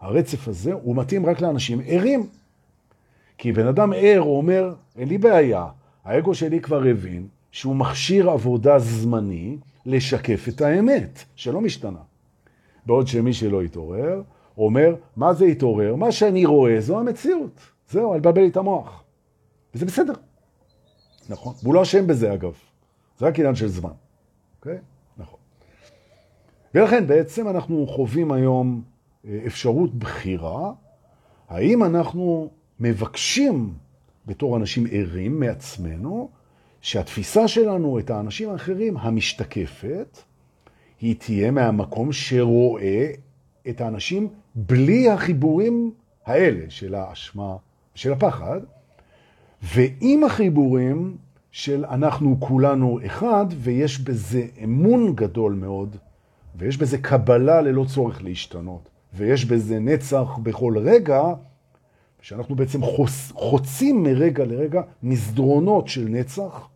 [0.00, 2.26] הרצף הזה הוא מתאים רק לאנשים ערים.
[3.38, 5.66] כי בן אדם ער אומר, אין לי בעיה,
[6.04, 11.98] האגו שלי כבר הבין שהוא מכשיר עבודה זמני לשקף את האמת, שלא משתנה.
[12.86, 14.22] בעוד שמי שלא יתעורר,
[14.58, 15.96] אומר, מה זה יתעורר?
[15.96, 17.60] מה שאני רואה זו המציאות.
[17.88, 19.02] זהו, אל בלבל לי את המוח.
[19.74, 20.12] וזה בסדר.
[21.28, 21.54] נכון.
[21.62, 22.52] והוא לא אשם בזה, אגב.
[23.18, 23.92] זה רק עניין של זמן.
[24.58, 24.78] אוקיי?
[25.18, 25.38] נכון.
[26.74, 28.82] ולכן בעצם אנחנו חווים היום
[29.26, 30.72] אה, אפשרות בחירה,
[31.48, 33.74] האם אנחנו מבקשים
[34.26, 36.30] בתור אנשים ערים מעצמנו,
[36.80, 40.18] שהתפיסה שלנו את האנשים האחרים המשתקפת,
[41.00, 43.10] היא תהיה מהמקום שרואה
[43.68, 45.92] את האנשים בלי החיבורים
[46.26, 47.56] האלה של האשמה,
[47.94, 48.60] של הפחד,
[49.62, 51.16] ועם החיבורים
[51.52, 55.96] של אנחנו כולנו אחד, ויש בזה אמון גדול מאוד,
[56.56, 61.22] ויש בזה קבלה ללא צורך להשתנות, ויש בזה נצח בכל רגע,
[62.22, 63.32] שאנחנו בעצם חוצ...
[63.34, 66.68] חוצים מרגע לרגע מסדרונות של נצח,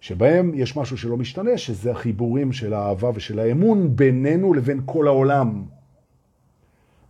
[0.00, 5.62] שבהם יש משהו שלא משתנה, שזה החיבורים של האהבה ושל האמון בינינו לבין כל העולם.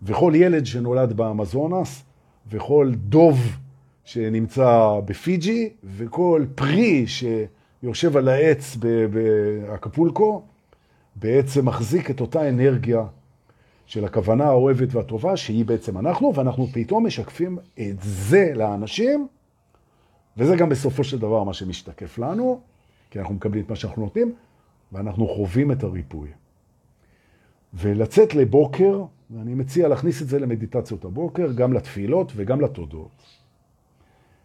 [0.02, 2.04] וכל ילד שנולד באמזונס,
[2.50, 3.56] וכל דוב
[4.04, 8.76] שנמצא בפיג'י, וכל פרי שיושב על העץ
[9.10, 10.42] באקפולקו,
[11.16, 13.04] בעצם מחזיק את אותה אנרגיה
[13.92, 19.26] של הכוונה האוהבת והטובה, שהיא בעצם אנחנו, ואנחנו פתאום משקפים את זה לאנשים,
[20.36, 22.60] וזה גם בסופו של דבר מה שמשתקף לנו,
[23.10, 24.34] כי אנחנו מקבלים את מה שאנחנו נותנים,
[24.92, 26.28] ואנחנו חווים את הריפוי.
[27.74, 33.22] ולצאת לבוקר, ואני מציע להכניס את זה למדיטציות הבוקר, גם לתפילות וגם לתודות.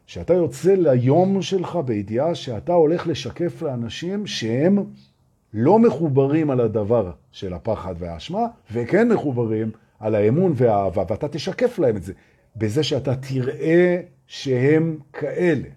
[0.05, 4.83] שאתה יוצא ליום שלך בידיעה שאתה הולך לשקף לאנשים שהם
[5.53, 11.97] לא מחוברים על הדבר של הפחד והאשמה, וכן מחוברים על האמון והאהבה, ואתה תשקף להם
[11.97, 12.13] את זה,
[12.55, 15.69] בזה שאתה תראה שהם כאלה.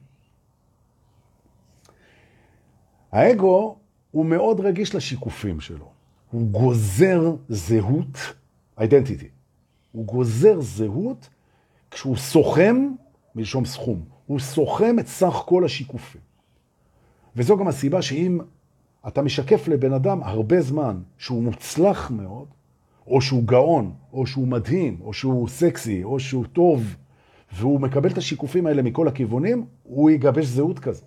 [3.12, 3.76] האגו
[4.10, 5.90] הוא מאוד רגיש לשיקופים שלו.
[6.30, 8.18] הוא גוזר זהות,
[8.78, 9.24] identity.
[9.92, 11.28] הוא גוזר זהות
[11.90, 12.88] כשהוא סוכם,
[13.34, 16.20] מלשום סכום, הוא סוכם את סך כל השיקופים.
[17.36, 18.40] וזו גם הסיבה שאם
[19.08, 22.46] אתה משקף לבן אדם הרבה זמן שהוא מוצלח מאוד,
[23.06, 26.96] או שהוא גאון, או שהוא מדהים, או שהוא סקסי, או שהוא טוב,
[27.52, 31.04] והוא מקבל את השיקופים האלה מכל הכיוונים, הוא יגבש זהות כזה.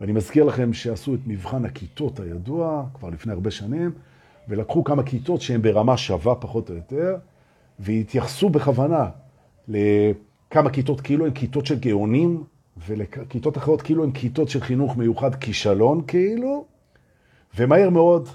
[0.00, 3.90] ואני מזכיר לכם שעשו את מבחן הכיתות הידוע כבר לפני הרבה שנים,
[4.48, 7.16] ולקחו כמה כיתות שהן ברמה שווה פחות או יותר,
[7.78, 9.08] והתייחסו בכוונה
[9.68, 12.44] לכמה כיתות כאילו הן כיתות של גאונים,
[12.86, 16.64] ולכיתות אחרות כאילו הן כיתות של חינוך מיוחד כישלון כאילו,
[17.56, 18.28] ומהר מאוד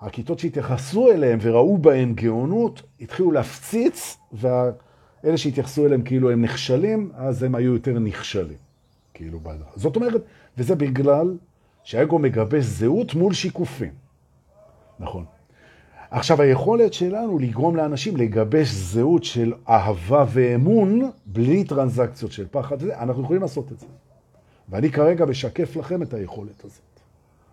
[0.00, 7.42] הכיתות שהתייחסו אליהן וראו בהן גאונות, התחילו להפציץ, ואלה שהתייחסו אליהם כאילו הם נכשלים, אז
[7.42, 8.58] הם היו יותר נכשלים.
[9.14, 9.40] כאילו,
[9.76, 10.22] זאת אומרת,
[10.58, 11.36] וזה בגלל
[11.84, 13.92] שהאגו מגבש זהות מול שיקופים.
[14.98, 15.24] נכון.
[16.10, 23.22] עכשיו, היכולת שלנו לגרום לאנשים לגבש זהות של אהבה ואמון, בלי טרנזקציות של פחד, אנחנו
[23.22, 23.86] יכולים לעשות את זה.
[24.68, 26.80] ואני כרגע משקף לכם את היכולת הזאת.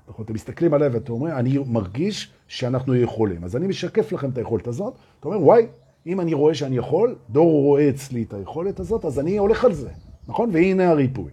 [0.10, 3.44] נכון, אתם מסתכלים עליי ואתם אומרים, אני מרגיש שאנחנו יכולים.
[3.44, 4.94] אז אני משקף לכם את היכולת הזאת.
[5.20, 5.68] אתה אומר, וואי,
[6.08, 9.74] אם אני רואה שאני יכול, דור רואה אצלי את היכולת הזאת, אז אני הולך על
[9.74, 9.90] זה,
[10.28, 10.50] נכון?
[10.54, 11.32] והנה הריפוי.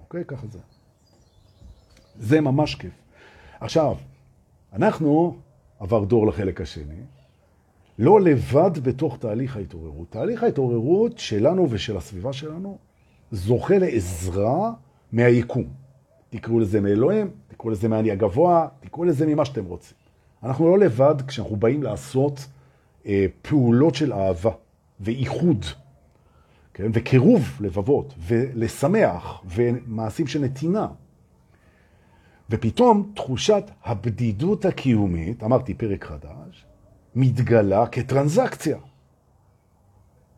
[0.00, 0.24] אוקיי?
[0.24, 0.58] ככה זה.
[2.18, 2.92] זה ממש כיף.
[3.60, 3.96] עכשיו,
[4.72, 5.36] אנחנו
[5.78, 7.02] עבר דור לחלק השני,
[7.98, 10.10] לא לבד בתוך תהליך ההתעוררות.
[10.10, 12.78] תהליך ההתעוררות שלנו ושל הסביבה שלנו
[13.32, 14.72] זוכה לעזרה
[15.12, 15.64] מהיקום.
[16.30, 19.96] תקראו לזה מאלוהים, תקראו לזה מהאני הגבוה, תקראו לזה ממה שאתם רוצים.
[20.42, 22.46] אנחנו לא לבד כשאנחנו באים לעשות
[23.06, 24.50] אה, פעולות של אהבה
[25.00, 25.64] ואיחוד,
[26.74, 26.90] כן?
[26.92, 30.86] וקירוב לבבות, ולשמח, ומעשים של נתינה.
[32.50, 36.66] ופתאום תחושת הבדידות הקיומית, אמרתי פרק חדש,
[37.14, 38.78] מתגלה כטרנזקציה.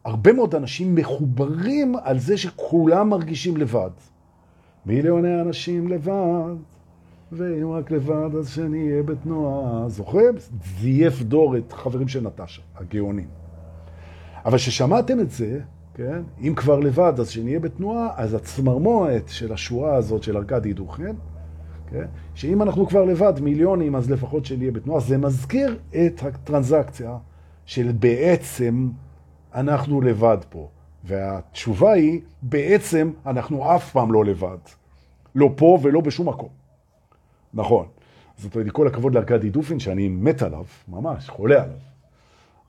[0.05, 3.91] הרבה מאוד אנשים מחוברים על זה שכולם מרגישים לבד.
[4.87, 6.55] מיליוני אנשים לבד,
[7.33, 9.89] ואם רק לבד אז שאני אהיה בתנועה.
[9.89, 10.35] זוכרים?
[10.81, 13.29] זייף דור את חברים של נטשה, הגאונים.
[14.45, 15.61] אבל כששמעתם את זה,
[15.95, 16.23] כן?
[16.41, 21.17] אם כבר לבד אז שנהיה בתנועה, אז הצמרמורת של השורה הזאת של ארכדי דוכן,
[21.91, 22.05] כן?
[22.35, 25.01] שאם אנחנו כבר לבד מיליונים, אז לפחות שנהיה בתנועה.
[25.01, 27.17] זה מזכיר את הטרנזקציה
[27.67, 28.89] של בעצם
[29.55, 30.69] אנחנו לבד פה.
[31.05, 34.59] והתשובה היא, בעצם אנחנו אף פעם לא לבד.
[35.35, 36.49] לא פה ולא בשום מקום.
[37.55, 37.87] נכון.
[38.39, 41.77] זאת אומרת, כל הכבוד לארכדי דופין, שאני מת עליו, ממש, חולה עליו.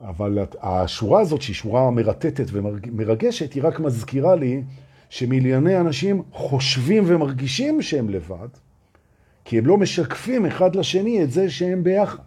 [0.02, 4.64] אבל השורה הזאת, שהיא שורה מרטטת ומרגשת, היא רק מזכירה לי
[5.10, 8.48] שמיליוני אנשים חושבים ומרגישים שהם לבד,
[9.44, 12.24] כי הם לא משקפים אחד לשני את זה שהם ביחד,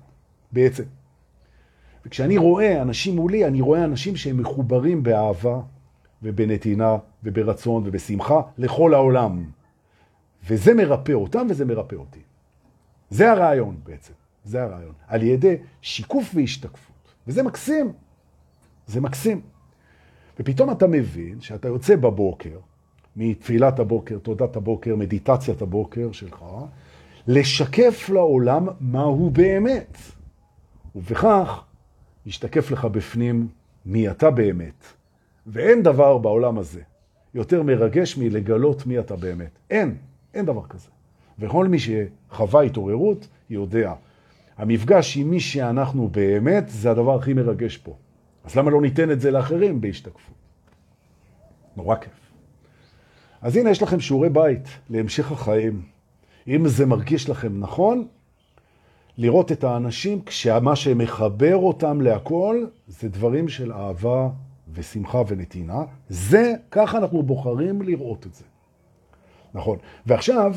[0.53, 0.85] בעצם.
[2.07, 5.61] וכשאני רואה אנשים מולי, אני רואה אנשים שהם מחוברים באהבה
[6.23, 9.45] ובנתינה וברצון ובשמחה לכל העולם.
[10.47, 12.21] וזה מרפא אותם וזה מרפא אותי.
[13.11, 14.13] זה הרעיון בעצם.
[14.45, 14.93] זה הרעיון.
[15.07, 17.15] על ידי שיקוף והשתקפות.
[17.27, 17.93] וזה מקסים.
[18.87, 19.41] זה מקסים.
[20.41, 22.59] ופתאום אתה מבין שאתה יוצא בבוקר,
[23.17, 26.45] מתפילת הבוקר, תודת הבוקר, מדיטציית הבוקר שלך,
[27.27, 29.97] לשקף לעולם מהו באמת.
[30.97, 31.65] ובכך
[32.27, 33.49] ישתקף לך בפנים
[33.87, 34.85] מי אתה באמת.
[35.47, 36.81] ואין דבר בעולם הזה
[37.35, 39.51] יותר מרגש מלגלות מי אתה באמת.
[39.71, 39.97] אין,
[40.35, 40.89] אין דבר כזה.
[41.39, 43.95] וכל מי שחווה התעוררות יודע.
[44.57, 47.97] המפגש עם מי שאנחנו באמת זה הדבר הכי מרגש פה.
[48.45, 50.35] אז למה לא ניתן את זה לאחרים בהשתקפות?
[51.77, 52.31] נורא כיף.
[53.43, 55.94] אז הנה יש לכם שיעורי בית להמשך החיים.
[56.49, 58.07] אם זה מרגיש לכם נכון,
[59.19, 64.29] לראות את האנשים כשמה שמחבר אותם להכל זה דברים של אהבה
[64.73, 65.85] ושמחה ונתינה.
[66.09, 68.45] זה, ככה אנחנו בוחרים לראות את זה.
[69.55, 69.79] נכון.
[70.07, 70.55] ועכשיו,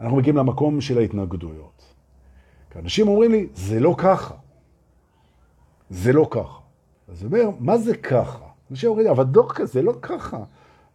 [0.00, 1.94] אנחנו מגיעים למקום של ההתנגדויות.
[2.70, 4.34] כי אנשים אומרים לי, זה לא ככה.
[5.90, 6.58] זה לא ככה.
[7.08, 8.44] אז אני אומר, מה זה ככה?
[8.70, 10.44] אנשים אומרים לי, אבל דוקא, זה לא ככה.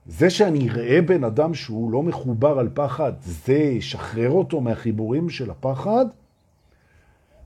[0.06, 5.52] זה שאני אראה בן אדם שהוא לא מחובר על פחד, זה ישחרר אותו מהחיבורים של
[5.52, 6.06] הפחד?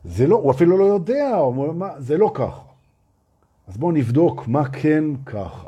[0.05, 1.37] זה לא, הוא אפילו לא יודע,
[1.75, 2.61] מה, זה לא ככה.
[3.67, 5.67] אז בואו נבדוק מה כן ככה,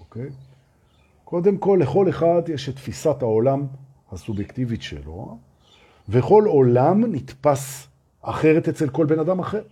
[0.00, 0.28] אוקיי?
[1.24, 3.66] קודם כל, לכל אחד יש את תפיסת העולם
[4.12, 5.38] הסובייקטיבית שלו,
[6.08, 7.88] וכל עולם נתפס
[8.22, 9.62] אחרת אצל כל בן אדם אחר.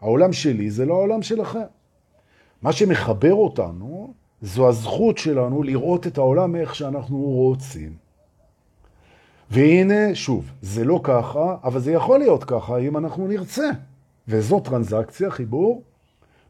[0.00, 1.60] העולם שלי זה לא העולם שלכם.
[2.62, 7.92] מה שמחבר אותנו זו הזכות שלנו לראות את העולם איך שאנחנו רוצים.
[9.50, 13.70] והנה, שוב, זה לא ככה, אבל זה יכול להיות ככה אם אנחנו נרצה.
[14.28, 15.82] וזו טרנזקציה, חיבור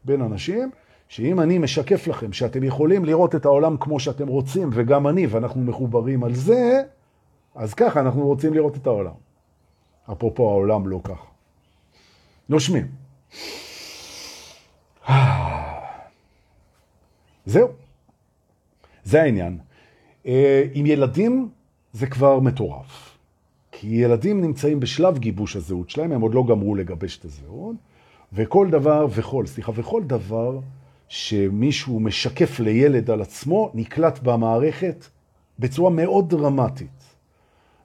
[0.05, 0.71] בין אנשים,
[1.07, 5.61] שאם אני משקף לכם שאתם יכולים לראות את העולם כמו שאתם רוצים, וגם אני, ואנחנו
[5.61, 6.81] מחוברים על זה,
[7.55, 9.13] אז ככה אנחנו רוצים לראות את העולם.
[10.11, 11.25] אפרופו העולם לא ככה.
[12.49, 12.87] נושמים.
[17.45, 17.82] זהו.
[19.03, 19.57] זה העניין.
[20.25, 21.49] אה, עם ילדים
[21.93, 23.17] זה כבר מטורף.
[23.71, 27.75] כי ילדים נמצאים בשלב גיבוש הזהות שלהם, הם עוד לא גמרו לגבש את הזהות,
[28.33, 30.59] וכל דבר, וכל, סליחה, וכל דבר
[31.07, 35.05] שמישהו משקף לילד על עצמו, נקלט במערכת
[35.59, 37.15] בצורה מאוד דרמטית.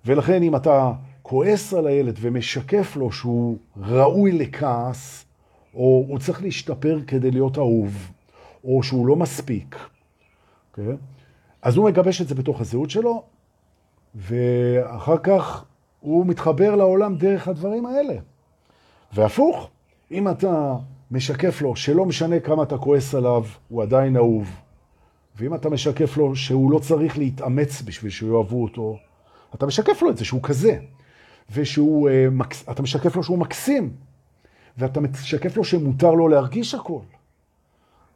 [0.04, 5.24] ולכן אם אתה כועס על הילד ומשקף לו שהוא ראוי לכעס,
[5.74, 8.12] או הוא צריך להשתפר כדי להיות אהוב,
[8.64, 9.76] או שהוא לא מספיק,
[10.78, 10.96] אוקיי?
[11.62, 13.22] אז הוא מגבש את זה בתוך הזהות שלו,
[14.14, 15.64] ואחר כך
[16.00, 18.14] הוא מתחבר לעולם דרך הדברים האלה.
[19.12, 19.70] והפוך,
[20.10, 20.76] אם אתה
[21.10, 24.50] משקף לו שלא משנה כמה אתה כועס עליו, הוא עדיין אהוב,
[25.36, 28.98] ואם אתה משקף לו שהוא לא צריך להתאמץ בשביל שיאהבו אותו,
[29.54, 30.78] אתה משקף לו את זה שהוא כזה,
[31.50, 33.92] ואתה משקף לו שהוא מקסים,
[34.78, 37.00] ואתה משקף לו שמותר לו להרגיש הכל.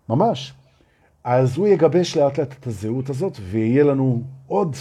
[0.08, 0.54] ממש.
[1.24, 4.76] אז הוא יגבש לאט לאט את הזהות הזאת, ויהיה לנו עוד,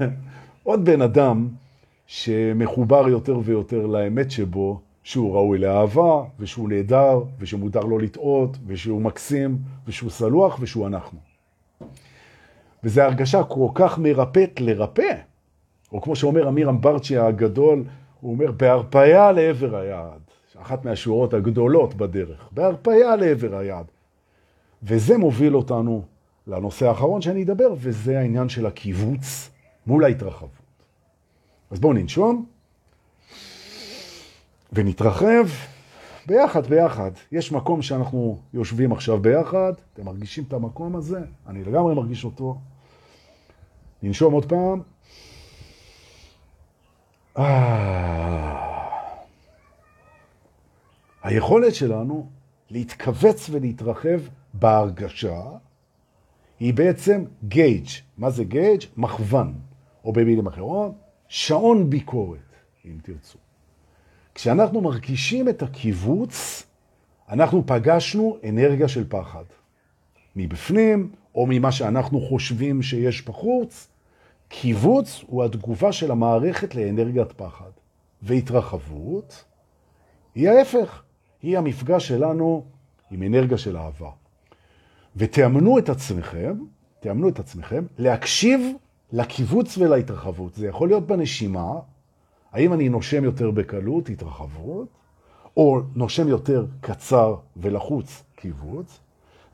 [0.62, 1.48] עוד בן אדם
[2.06, 9.58] שמחובר יותר ויותר לאמת שבו, שהוא ראוי לאהבה, ושהוא נהדר, ושמותר לו לטעות, ושהוא מקסים,
[9.86, 11.18] ושהוא סלוח, ושהוא אנחנו.
[12.84, 15.14] וזו הרגשה כל כך מרפאת לרפא.
[15.92, 17.84] או כמו שאומר אמיר אמברצ'י הגדול,
[18.20, 20.20] הוא אומר, בהרפאיה לעבר היעד.
[20.62, 23.86] אחת מהשורות הגדולות בדרך, בהרפאיה לעבר היעד.
[24.82, 26.04] וזה מוביל אותנו
[26.46, 29.50] לנושא האחרון שאני אדבר, וזה העניין של הקיבוץ
[29.86, 30.50] מול ההתרחבות.
[31.70, 32.46] אז בואו ננשום
[34.72, 35.46] ונתרחב
[36.26, 37.10] ביחד, ביחד.
[37.32, 41.20] יש מקום שאנחנו יושבים עכשיו ביחד, אתם מרגישים את המקום הזה?
[41.46, 42.58] אני לגמרי מרגיש אותו.
[44.02, 44.80] ננשום עוד פעם.
[47.38, 48.60] אה...
[51.22, 52.26] היכולת שלנו
[52.70, 54.20] להתכווץ ולהתרחב
[54.54, 55.42] בהרגשה
[56.60, 57.88] היא בעצם גייג'.
[58.18, 58.82] מה זה גייג'?
[58.96, 59.54] מכוון,
[60.04, 60.92] או במילים אחרות,
[61.28, 62.38] שעון ביקורת,
[62.84, 63.38] אם תרצו.
[64.34, 66.66] כשאנחנו מרגישים את הקיבוץ,
[67.28, 69.44] אנחנו פגשנו אנרגיה של פחד.
[70.36, 73.88] מבפנים, או ממה שאנחנו חושבים שיש בחוץ,
[74.48, 77.70] קיבוץ הוא התגובה של המערכת לאנרגיית פחד.
[78.22, 79.44] והתרחבות
[80.34, 81.02] היא ההפך,
[81.42, 82.64] היא המפגש שלנו
[83.10, 84.10] עם אנרגיה של אהבה.
[85.16, 86.54] ותאמנו את עצמכם,
[87.00, 88.60] תאמנו את עצמכם, להקשיב
[89.12, 90.54] לקיבוץ ולהתרחבות.
[90.54, 91.72] זה יכול להיות בנשימה,
[92.52, 94.88] האם אני נושם יותר בקלות, התרחבות,
[95.56, 98.98] או נושם יותר קצר ולחוץ, קיבוץ.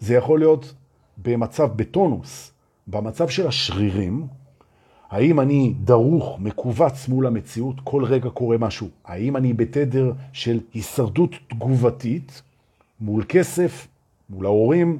[0.00, 0.74] זה יכול להיות
[1.18, 2.52] במצב בטונוס,
[2.86, 4.26] במצב של השרירים,
[5.10, 8.88] האם אני דרוך, מקובץ מול המציאות, כל רגע קורה משהו?
[9.04, 12.42] האם אני בתדר של הישרדות תגובתית
[13.00, 13.86] מול כסף,
[14.30, 14.98] מול ההורים,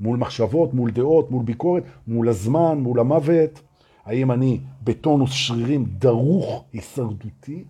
[0.00, 3.60] מול מחשבות, מול דעות, מול ביקורת, מול הזמן, מול המוות?
[4.04, 7.64] האם אני בטונוס שרירים דרוך הישרדותי,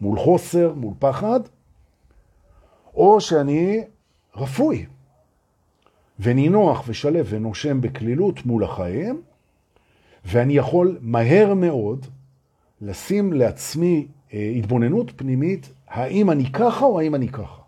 [0.00, 1.40] מול חוסר, מול פחד?
[2.94, 3.84] או שאני
[4.36, 4.86] רפוי
[6.20, 9.22] ונינוח ושלב ונושם בכלילות מול החיים,
[10.24, 12.06] ואני יכול מהר מאוד
[12.80, 17.63] לשים לעצמי אה, התבוננות פנימית, האם אני ככה או האם אני ככה.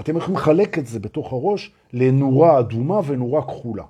[0.00, 3.84] אתם יכולים לחלק את זה בתוך הראש לנורה אדומה ונורה כחולה.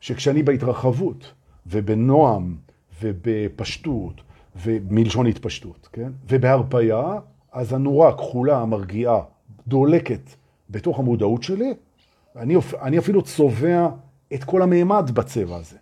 [0.00, 1.32] שכשאני בהתרחבות
[1.66, 2.56] ובנועם
[3.02, 4.20] ובפשטות
[4.56, 6.12] ומלשון התפשטות, כן?
[6.28, 7.18] ובהרפיה,
[7.52, 9.20] אז הנורה הכחולה המרגיעה
[9.66, 10.20] דולקת
[10.70, 11.74] בתוך המודעות שלי,
[12.36, 13.88] אני, אני אפילו צובע
[14.34, 15.76] את כל המימד בצבע הזה.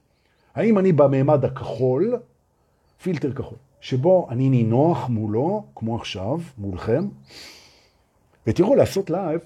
[0.54, 2.16] האם אני בממד הכחול,
[3.02, 7.08] פילטר כחול, שבו אני נינוח מולו, כמו עכשיו, מולכם,
[8.46, 9.40] ותראו, לעשות live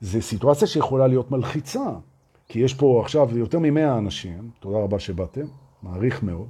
[0.00, 1.84] זה סיטואציה שיכולה להיות מלחיצה,
[2.48, 5.46] כי יש פה עכשיו יותר ממאה אנשים, תודה רבה שבאתם,
[5.82, 6.48] מעריך מאוד,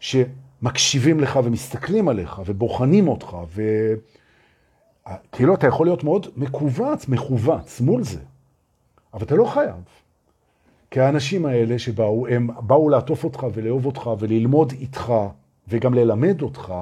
[0.00, 3.36] שמקשיבים לך ומסתכלים עליך ובוחנים אותך,
[5.02, 8.20] וכאילו אתה יכול להיות מאוד מקובץ, מכווץ מול זה,
[9.14, 9.84] אבל אתה לא חייב.
[10.90, 15.12] כי האנשים האלה שבאו, הם באו לעטוף אותך ולאהוב אותך וללמוד איתך
[15.68, 16.74] וגם ללמד אותך,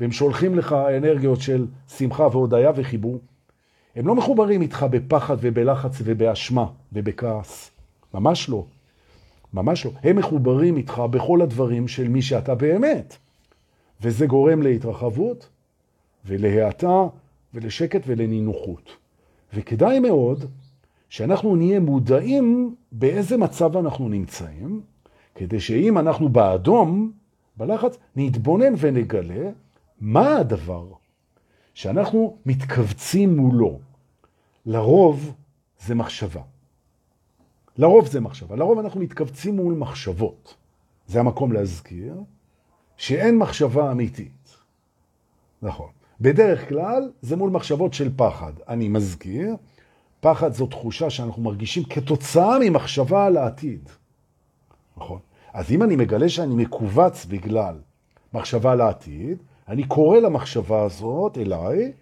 [0.00, 3.18] והם שולחים לך אנרגיות של שמחה והודיה וחיבור.
[3.96, 7.70] הם לא מחוברים איתך בפחד ובלחץ ובאשמה ובכעס.
[8.14, 8.64] ממש לא.
[9.54, 9.90] ממש לא.
[10.02, 13.16] הם מחוברים איתך בכל הדברים של מי שאתה באמת.
[14.02, 15.48] וזה גורם להתרחבות
[16.26, 17.02] ולהאטה
[17.54, 18.90] ולשקט ולנינוחות.
[19.54, 20.44] וכדאי מאוד
[21.08, 24.80] שאנחנו נהיה מודעים באיזה מצב אנחנו נמצאים,
[25.34, 27.12] כדי שאם אנחנו באדום,
[27.56, 29.50] בלחץ, נתבונן ונגלה
[30.00, 30.86] מה הדבר
[31.76, 33.78] שאנחנו מתכווצים מולו.
[34.66, 35.34] לרוב
[35.80, 36.42] זה מחשבה.
[37.78, 38.56] לרוב זה מחשבה.
[38.56, 40.54] לרוב אנחנו מתכווצים מול מחשבות.
[41.06, 42.20] זה המקום להזכיר
[42.96, 44.56] שאין מחשבה אמיתית.
[45.62, 45.88] נכון.
[46.20, 48.52] בדרך כלל זה מול מחשבות של פחד.
[48.68, 49.56] אני מזכיר
[50.20, 53.88] פחד זו תחושה שאנחנו מרגישים כתוצאה ממחשבה על העתיד.
[54.96, 55.18] נכון?
[55.52, 57.80] אז אם אני מגלה שאני מקובץ בגלל
[58.32, 59.38] מחשבה על העתיד,
[59.68, 61.92] אני קורא למחשבה הזאת אליי,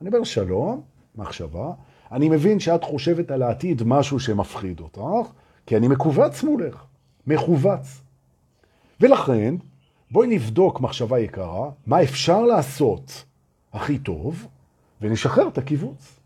[0.00, 0.82] אני אומר שלום,
[1.16, 1.72] מחשבה,
[2.12, 5.30] אני מבין שאת חושבת על העתיד משהו שמפחיד אותך,
[5.66, 6.84] כי אני מקובץ מולך,
[7.26, 8.00] מכובץ.
[9.00, 9.54] ולכן,
[10.10, 13.24] בואי נבדוק מחשבה יקרה, מה אפשר לעשות
[13.72, 14.46] הכי טוב,
[15.00, 16.20] ונשחרר את הקיבוץ.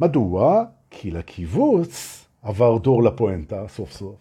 [0.00, 0.64] מדוע?
[0.90, 4.16] כי לקיבוץ עבר דור לפואנטה סוף סוף.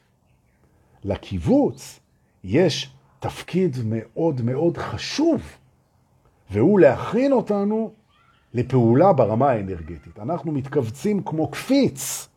[1.03, 1.99] לקיבוץ
[2.43, 2.94] יש
[3.25, 5.41] תפקיד מאוד מאוד חשוב,
[6.51, 7.91] והוא להכין אותנו
[8.53, 10.19] לפעולה ברמה האנרגטית.
[10.19, 12.27] אנחנו מתכווצים כמו קפיץ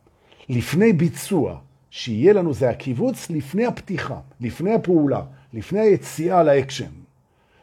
[0.49, 1.59] לפני ביצוע,
[1.91, 5.23] שיהיה לנו זה הקיבוץ לפני הפתיחה, לפני הפעולה,
[5.53, 6.93] לפני היציאה לאקשן.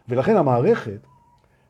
[0.09, 0.99] ולכן המערכת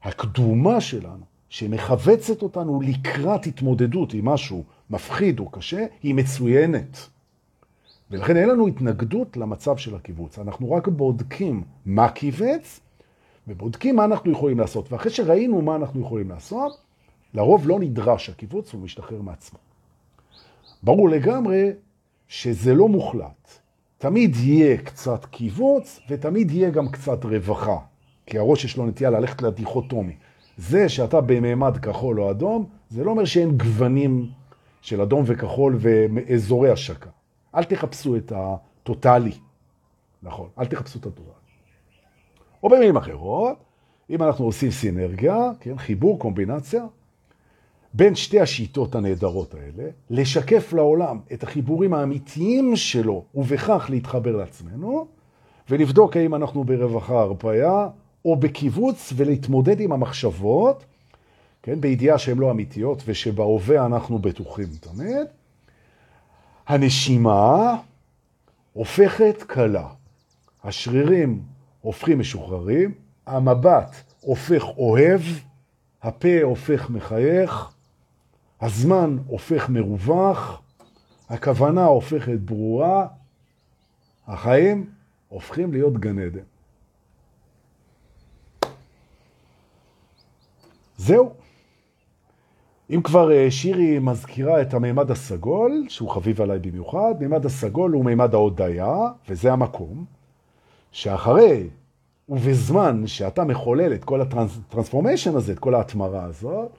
[0.04, 7.10] הקדומה שלנו שמחבצת אותנו לקראת התמודדות עם משהו מפחיד או קשה, היא מצוינת.
[8.16, 10.40] ולכן אין לנו התנגדות למצב של הקיבוץ.
[10.40, 12.80] אנחנו רק בודקים מה קיבץ,
[13.48, 14.92] ובודקים מה אנחנו יכולים לעשות.
[14.92, 16.78] ואחרי שראינו מה אנחנו יכולים לעשות,
[17.34, 19.60] לרוב לא נדרש הקיבוץ, הוא משתחרר מעצמו.
[20.84, 21.72] ברור לגמרי
[22.28, 23.60] שזה לא מוחלט.
[23.98, 27.78] תמיד יהיה קצת קיבוץ, ותמיד יהיה גם קצת רווחה.
[28.26, 30.16] כי הראש יש לו נטייה ללכת לדיכוטומי.
[30.58, 34.30] זה שאתה במעמד כחול או אדום, זה לא אומר שאין גוונים
[34.82, 37.10] של אדום וכחול ואזורי השקה.
[37.56, 39.32] אל תחפשו את הטוטלי.
[40.24, 41.34] נכון, אל תחפשו את הטוטלי.
[42.64, 43.58] או במילים אחרות,
[44.10, 46.86] אם אנחנו עושים סינרגיה, כן, חיבור, קומבינציה,
[47.94, 55.08] בין שתי השיטות הנהדרות האלה, לשקף לעולם את החיבורים האמיתיים שלו, ובכך להתחבר לעצמנו,
[55.70, 57.88] ולבדוק האם אנחנו ברווחה הרפאיה,
[58.26, 60.86] או בקיבוץ ולהתמודד עם המחשבות,
[61.64, 65.28] כן, בידיעה שהן לא אמיתיות ושבהווה אנחנו בטוחים תמיד.
[66.68, 67.76] הנשימה
[68.74, 69.88] הופכת קלה.
[70.64, 71.44] השרירים
[71.82, 72.94] הופכים משוחררים,
[73.26, 75.22] המבט הופך אוהב,
[76.04, 77.72] הפה הופך מחייך,
[78.62, 80.62] הזמן הופך מרווח,
[81.30, 83.08] הכוונה הופכת ברורה,
[84.28, 84.90] החיים
[85.30, 86.40] הופכים להיות גן עדן.
[90.98, 91.45] זהו.
[92.90, 98.06] אם כבר אה, שירי מזכירה את המימד הסגול, שהוא חביב עליי במיוחד, מימד הסגול הוא
[98.06, 98.96] מימד ההודיה,
[99.30, 100.06] וזה המקום,
[100.92, 101.68] שאחרי
[102.30, 106.70] ובזמן שאתה מחולל את כל הטרנספורמיישן הזה, את כל ההתמרה הזאת,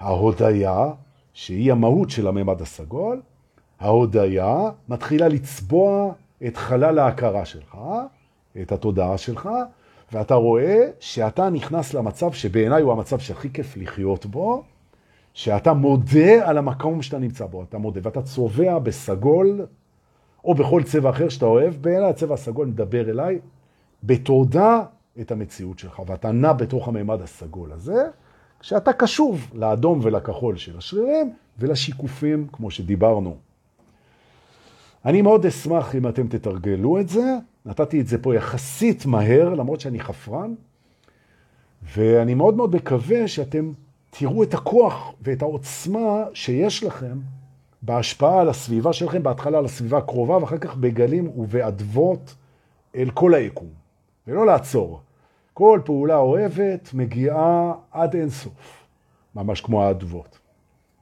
[0.00, 0.90] ההודיה,
[1.32, 3.20] שהיא המהות של הממד הסגול,
[3.80, 4.56] ההודיה
[4.88, 6.12] מתחילה לצבוע
[6.46, 7.78] את חלל ההכרה שלך,
[8.62, 9.48] את התודעה שלך,
[10.12, 14.64] ואתה רואה שאתה נכנס למצב שבעיניי הוא המצב שהכי כיף לחיות בו,
[15.34, 19.66] שאתה מודה על המקום שאתה נמצא בו, אתה מודה, ואתה צובע בסגול,
[20.44, 23.38] או בכל צבע אחר שאתה אוהב, בעיניי הצבע הסגול מדבר אליי,
[24.04, 24.82] בתודה
[25.20, 28.04] את המציאות שלך, ואתה נע בתוך הממד הסגול הזה,
[28.60, 33.36] כשאתה קשוב לאדום ולכחול של השרירים ולשיקופים, כמו שדיברנו.
[35.04, 37.36] אני מאוד אשמח אם אתם תתרגלו את זה.
[37.66, 40.54] נתתי את זה פה יחסית מהר, למרות שאני חפרן,
[41.94, 43.72] ואני מאוד מאוד מקווה שאתם
[44.18, 47.18] תראו את הכוח ואת העוצמה שיש לכם
[47.82, 52.34] בהשפעה על הסביבה שלכם, בהתחלה על הסביבה הקרובה, ואחר כך בגלים ובאדוות
[52.96, 53.68] אל כל היקום.
[54.26, 55.00] ולא לעצור.
[55.54, 58.86] כל פעולה אוהבת מגיעה עד אינסוף,
[59.34, 60.38] ממש כמו האדוות.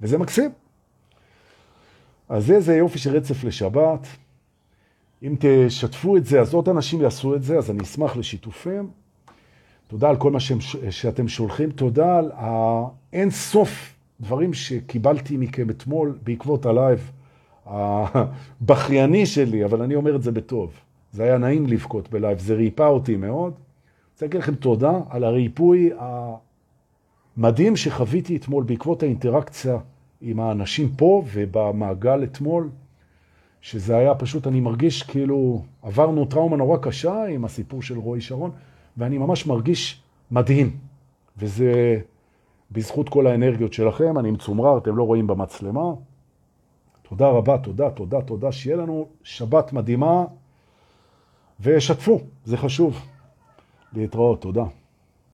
[0.01, 0.51] וזה מקסים.
[2.29, 4.07] אז זה, זה יופי של רצף לשבת.
[5.23, 8.91] אם תשתפו את זה, אז עוד אנשים יעשו את זה, אז אני אשמח לשיתופים.
[9.93, 10.41] תודה על כל מה
[10.91, 17.11] שאתם שולחים, תודה על האין סוף דברים שקיבלתי מכם אתמול בעקבות ה live
[17.67, 20.73] הבכייני שלי, אבל אני אומר את זה בטוב.
[21.13, 23.53] זה היה נעים לבכות בלייב, זה ריפא אותי מאוד.
[24.13, 25.91] רוצה להגיד לכם תודה על הריפוי
[27.37, 29.79] המדהים שחוויתי אתמול בעקבות האינטראקציה
[30.21, 32.69] עם האנשים פה ובמעגל אתמול,
[33.61, 38.51] שזה היה פשוט, אני מרגיש כאילו עברנו טראומה נורא קשה עם הסיפור של רועי שרון,
[38.97, 40.77] ואני ממש מרגיש מדהים.
[41.39, 42.01] וזה
[42.71, 45.93] בזכות כל האנרגיות שלכם, אני מצומרר, אתם לא רואים במצלמה.
[47.03, 50.25] תודה רבה, תודה, תודה, תודה, שיהיה לנו שבת מדהימה.
[51.61, 53.07] ושתפו, זה חשוב.
[53.93, 54.65] להתראות, תודה.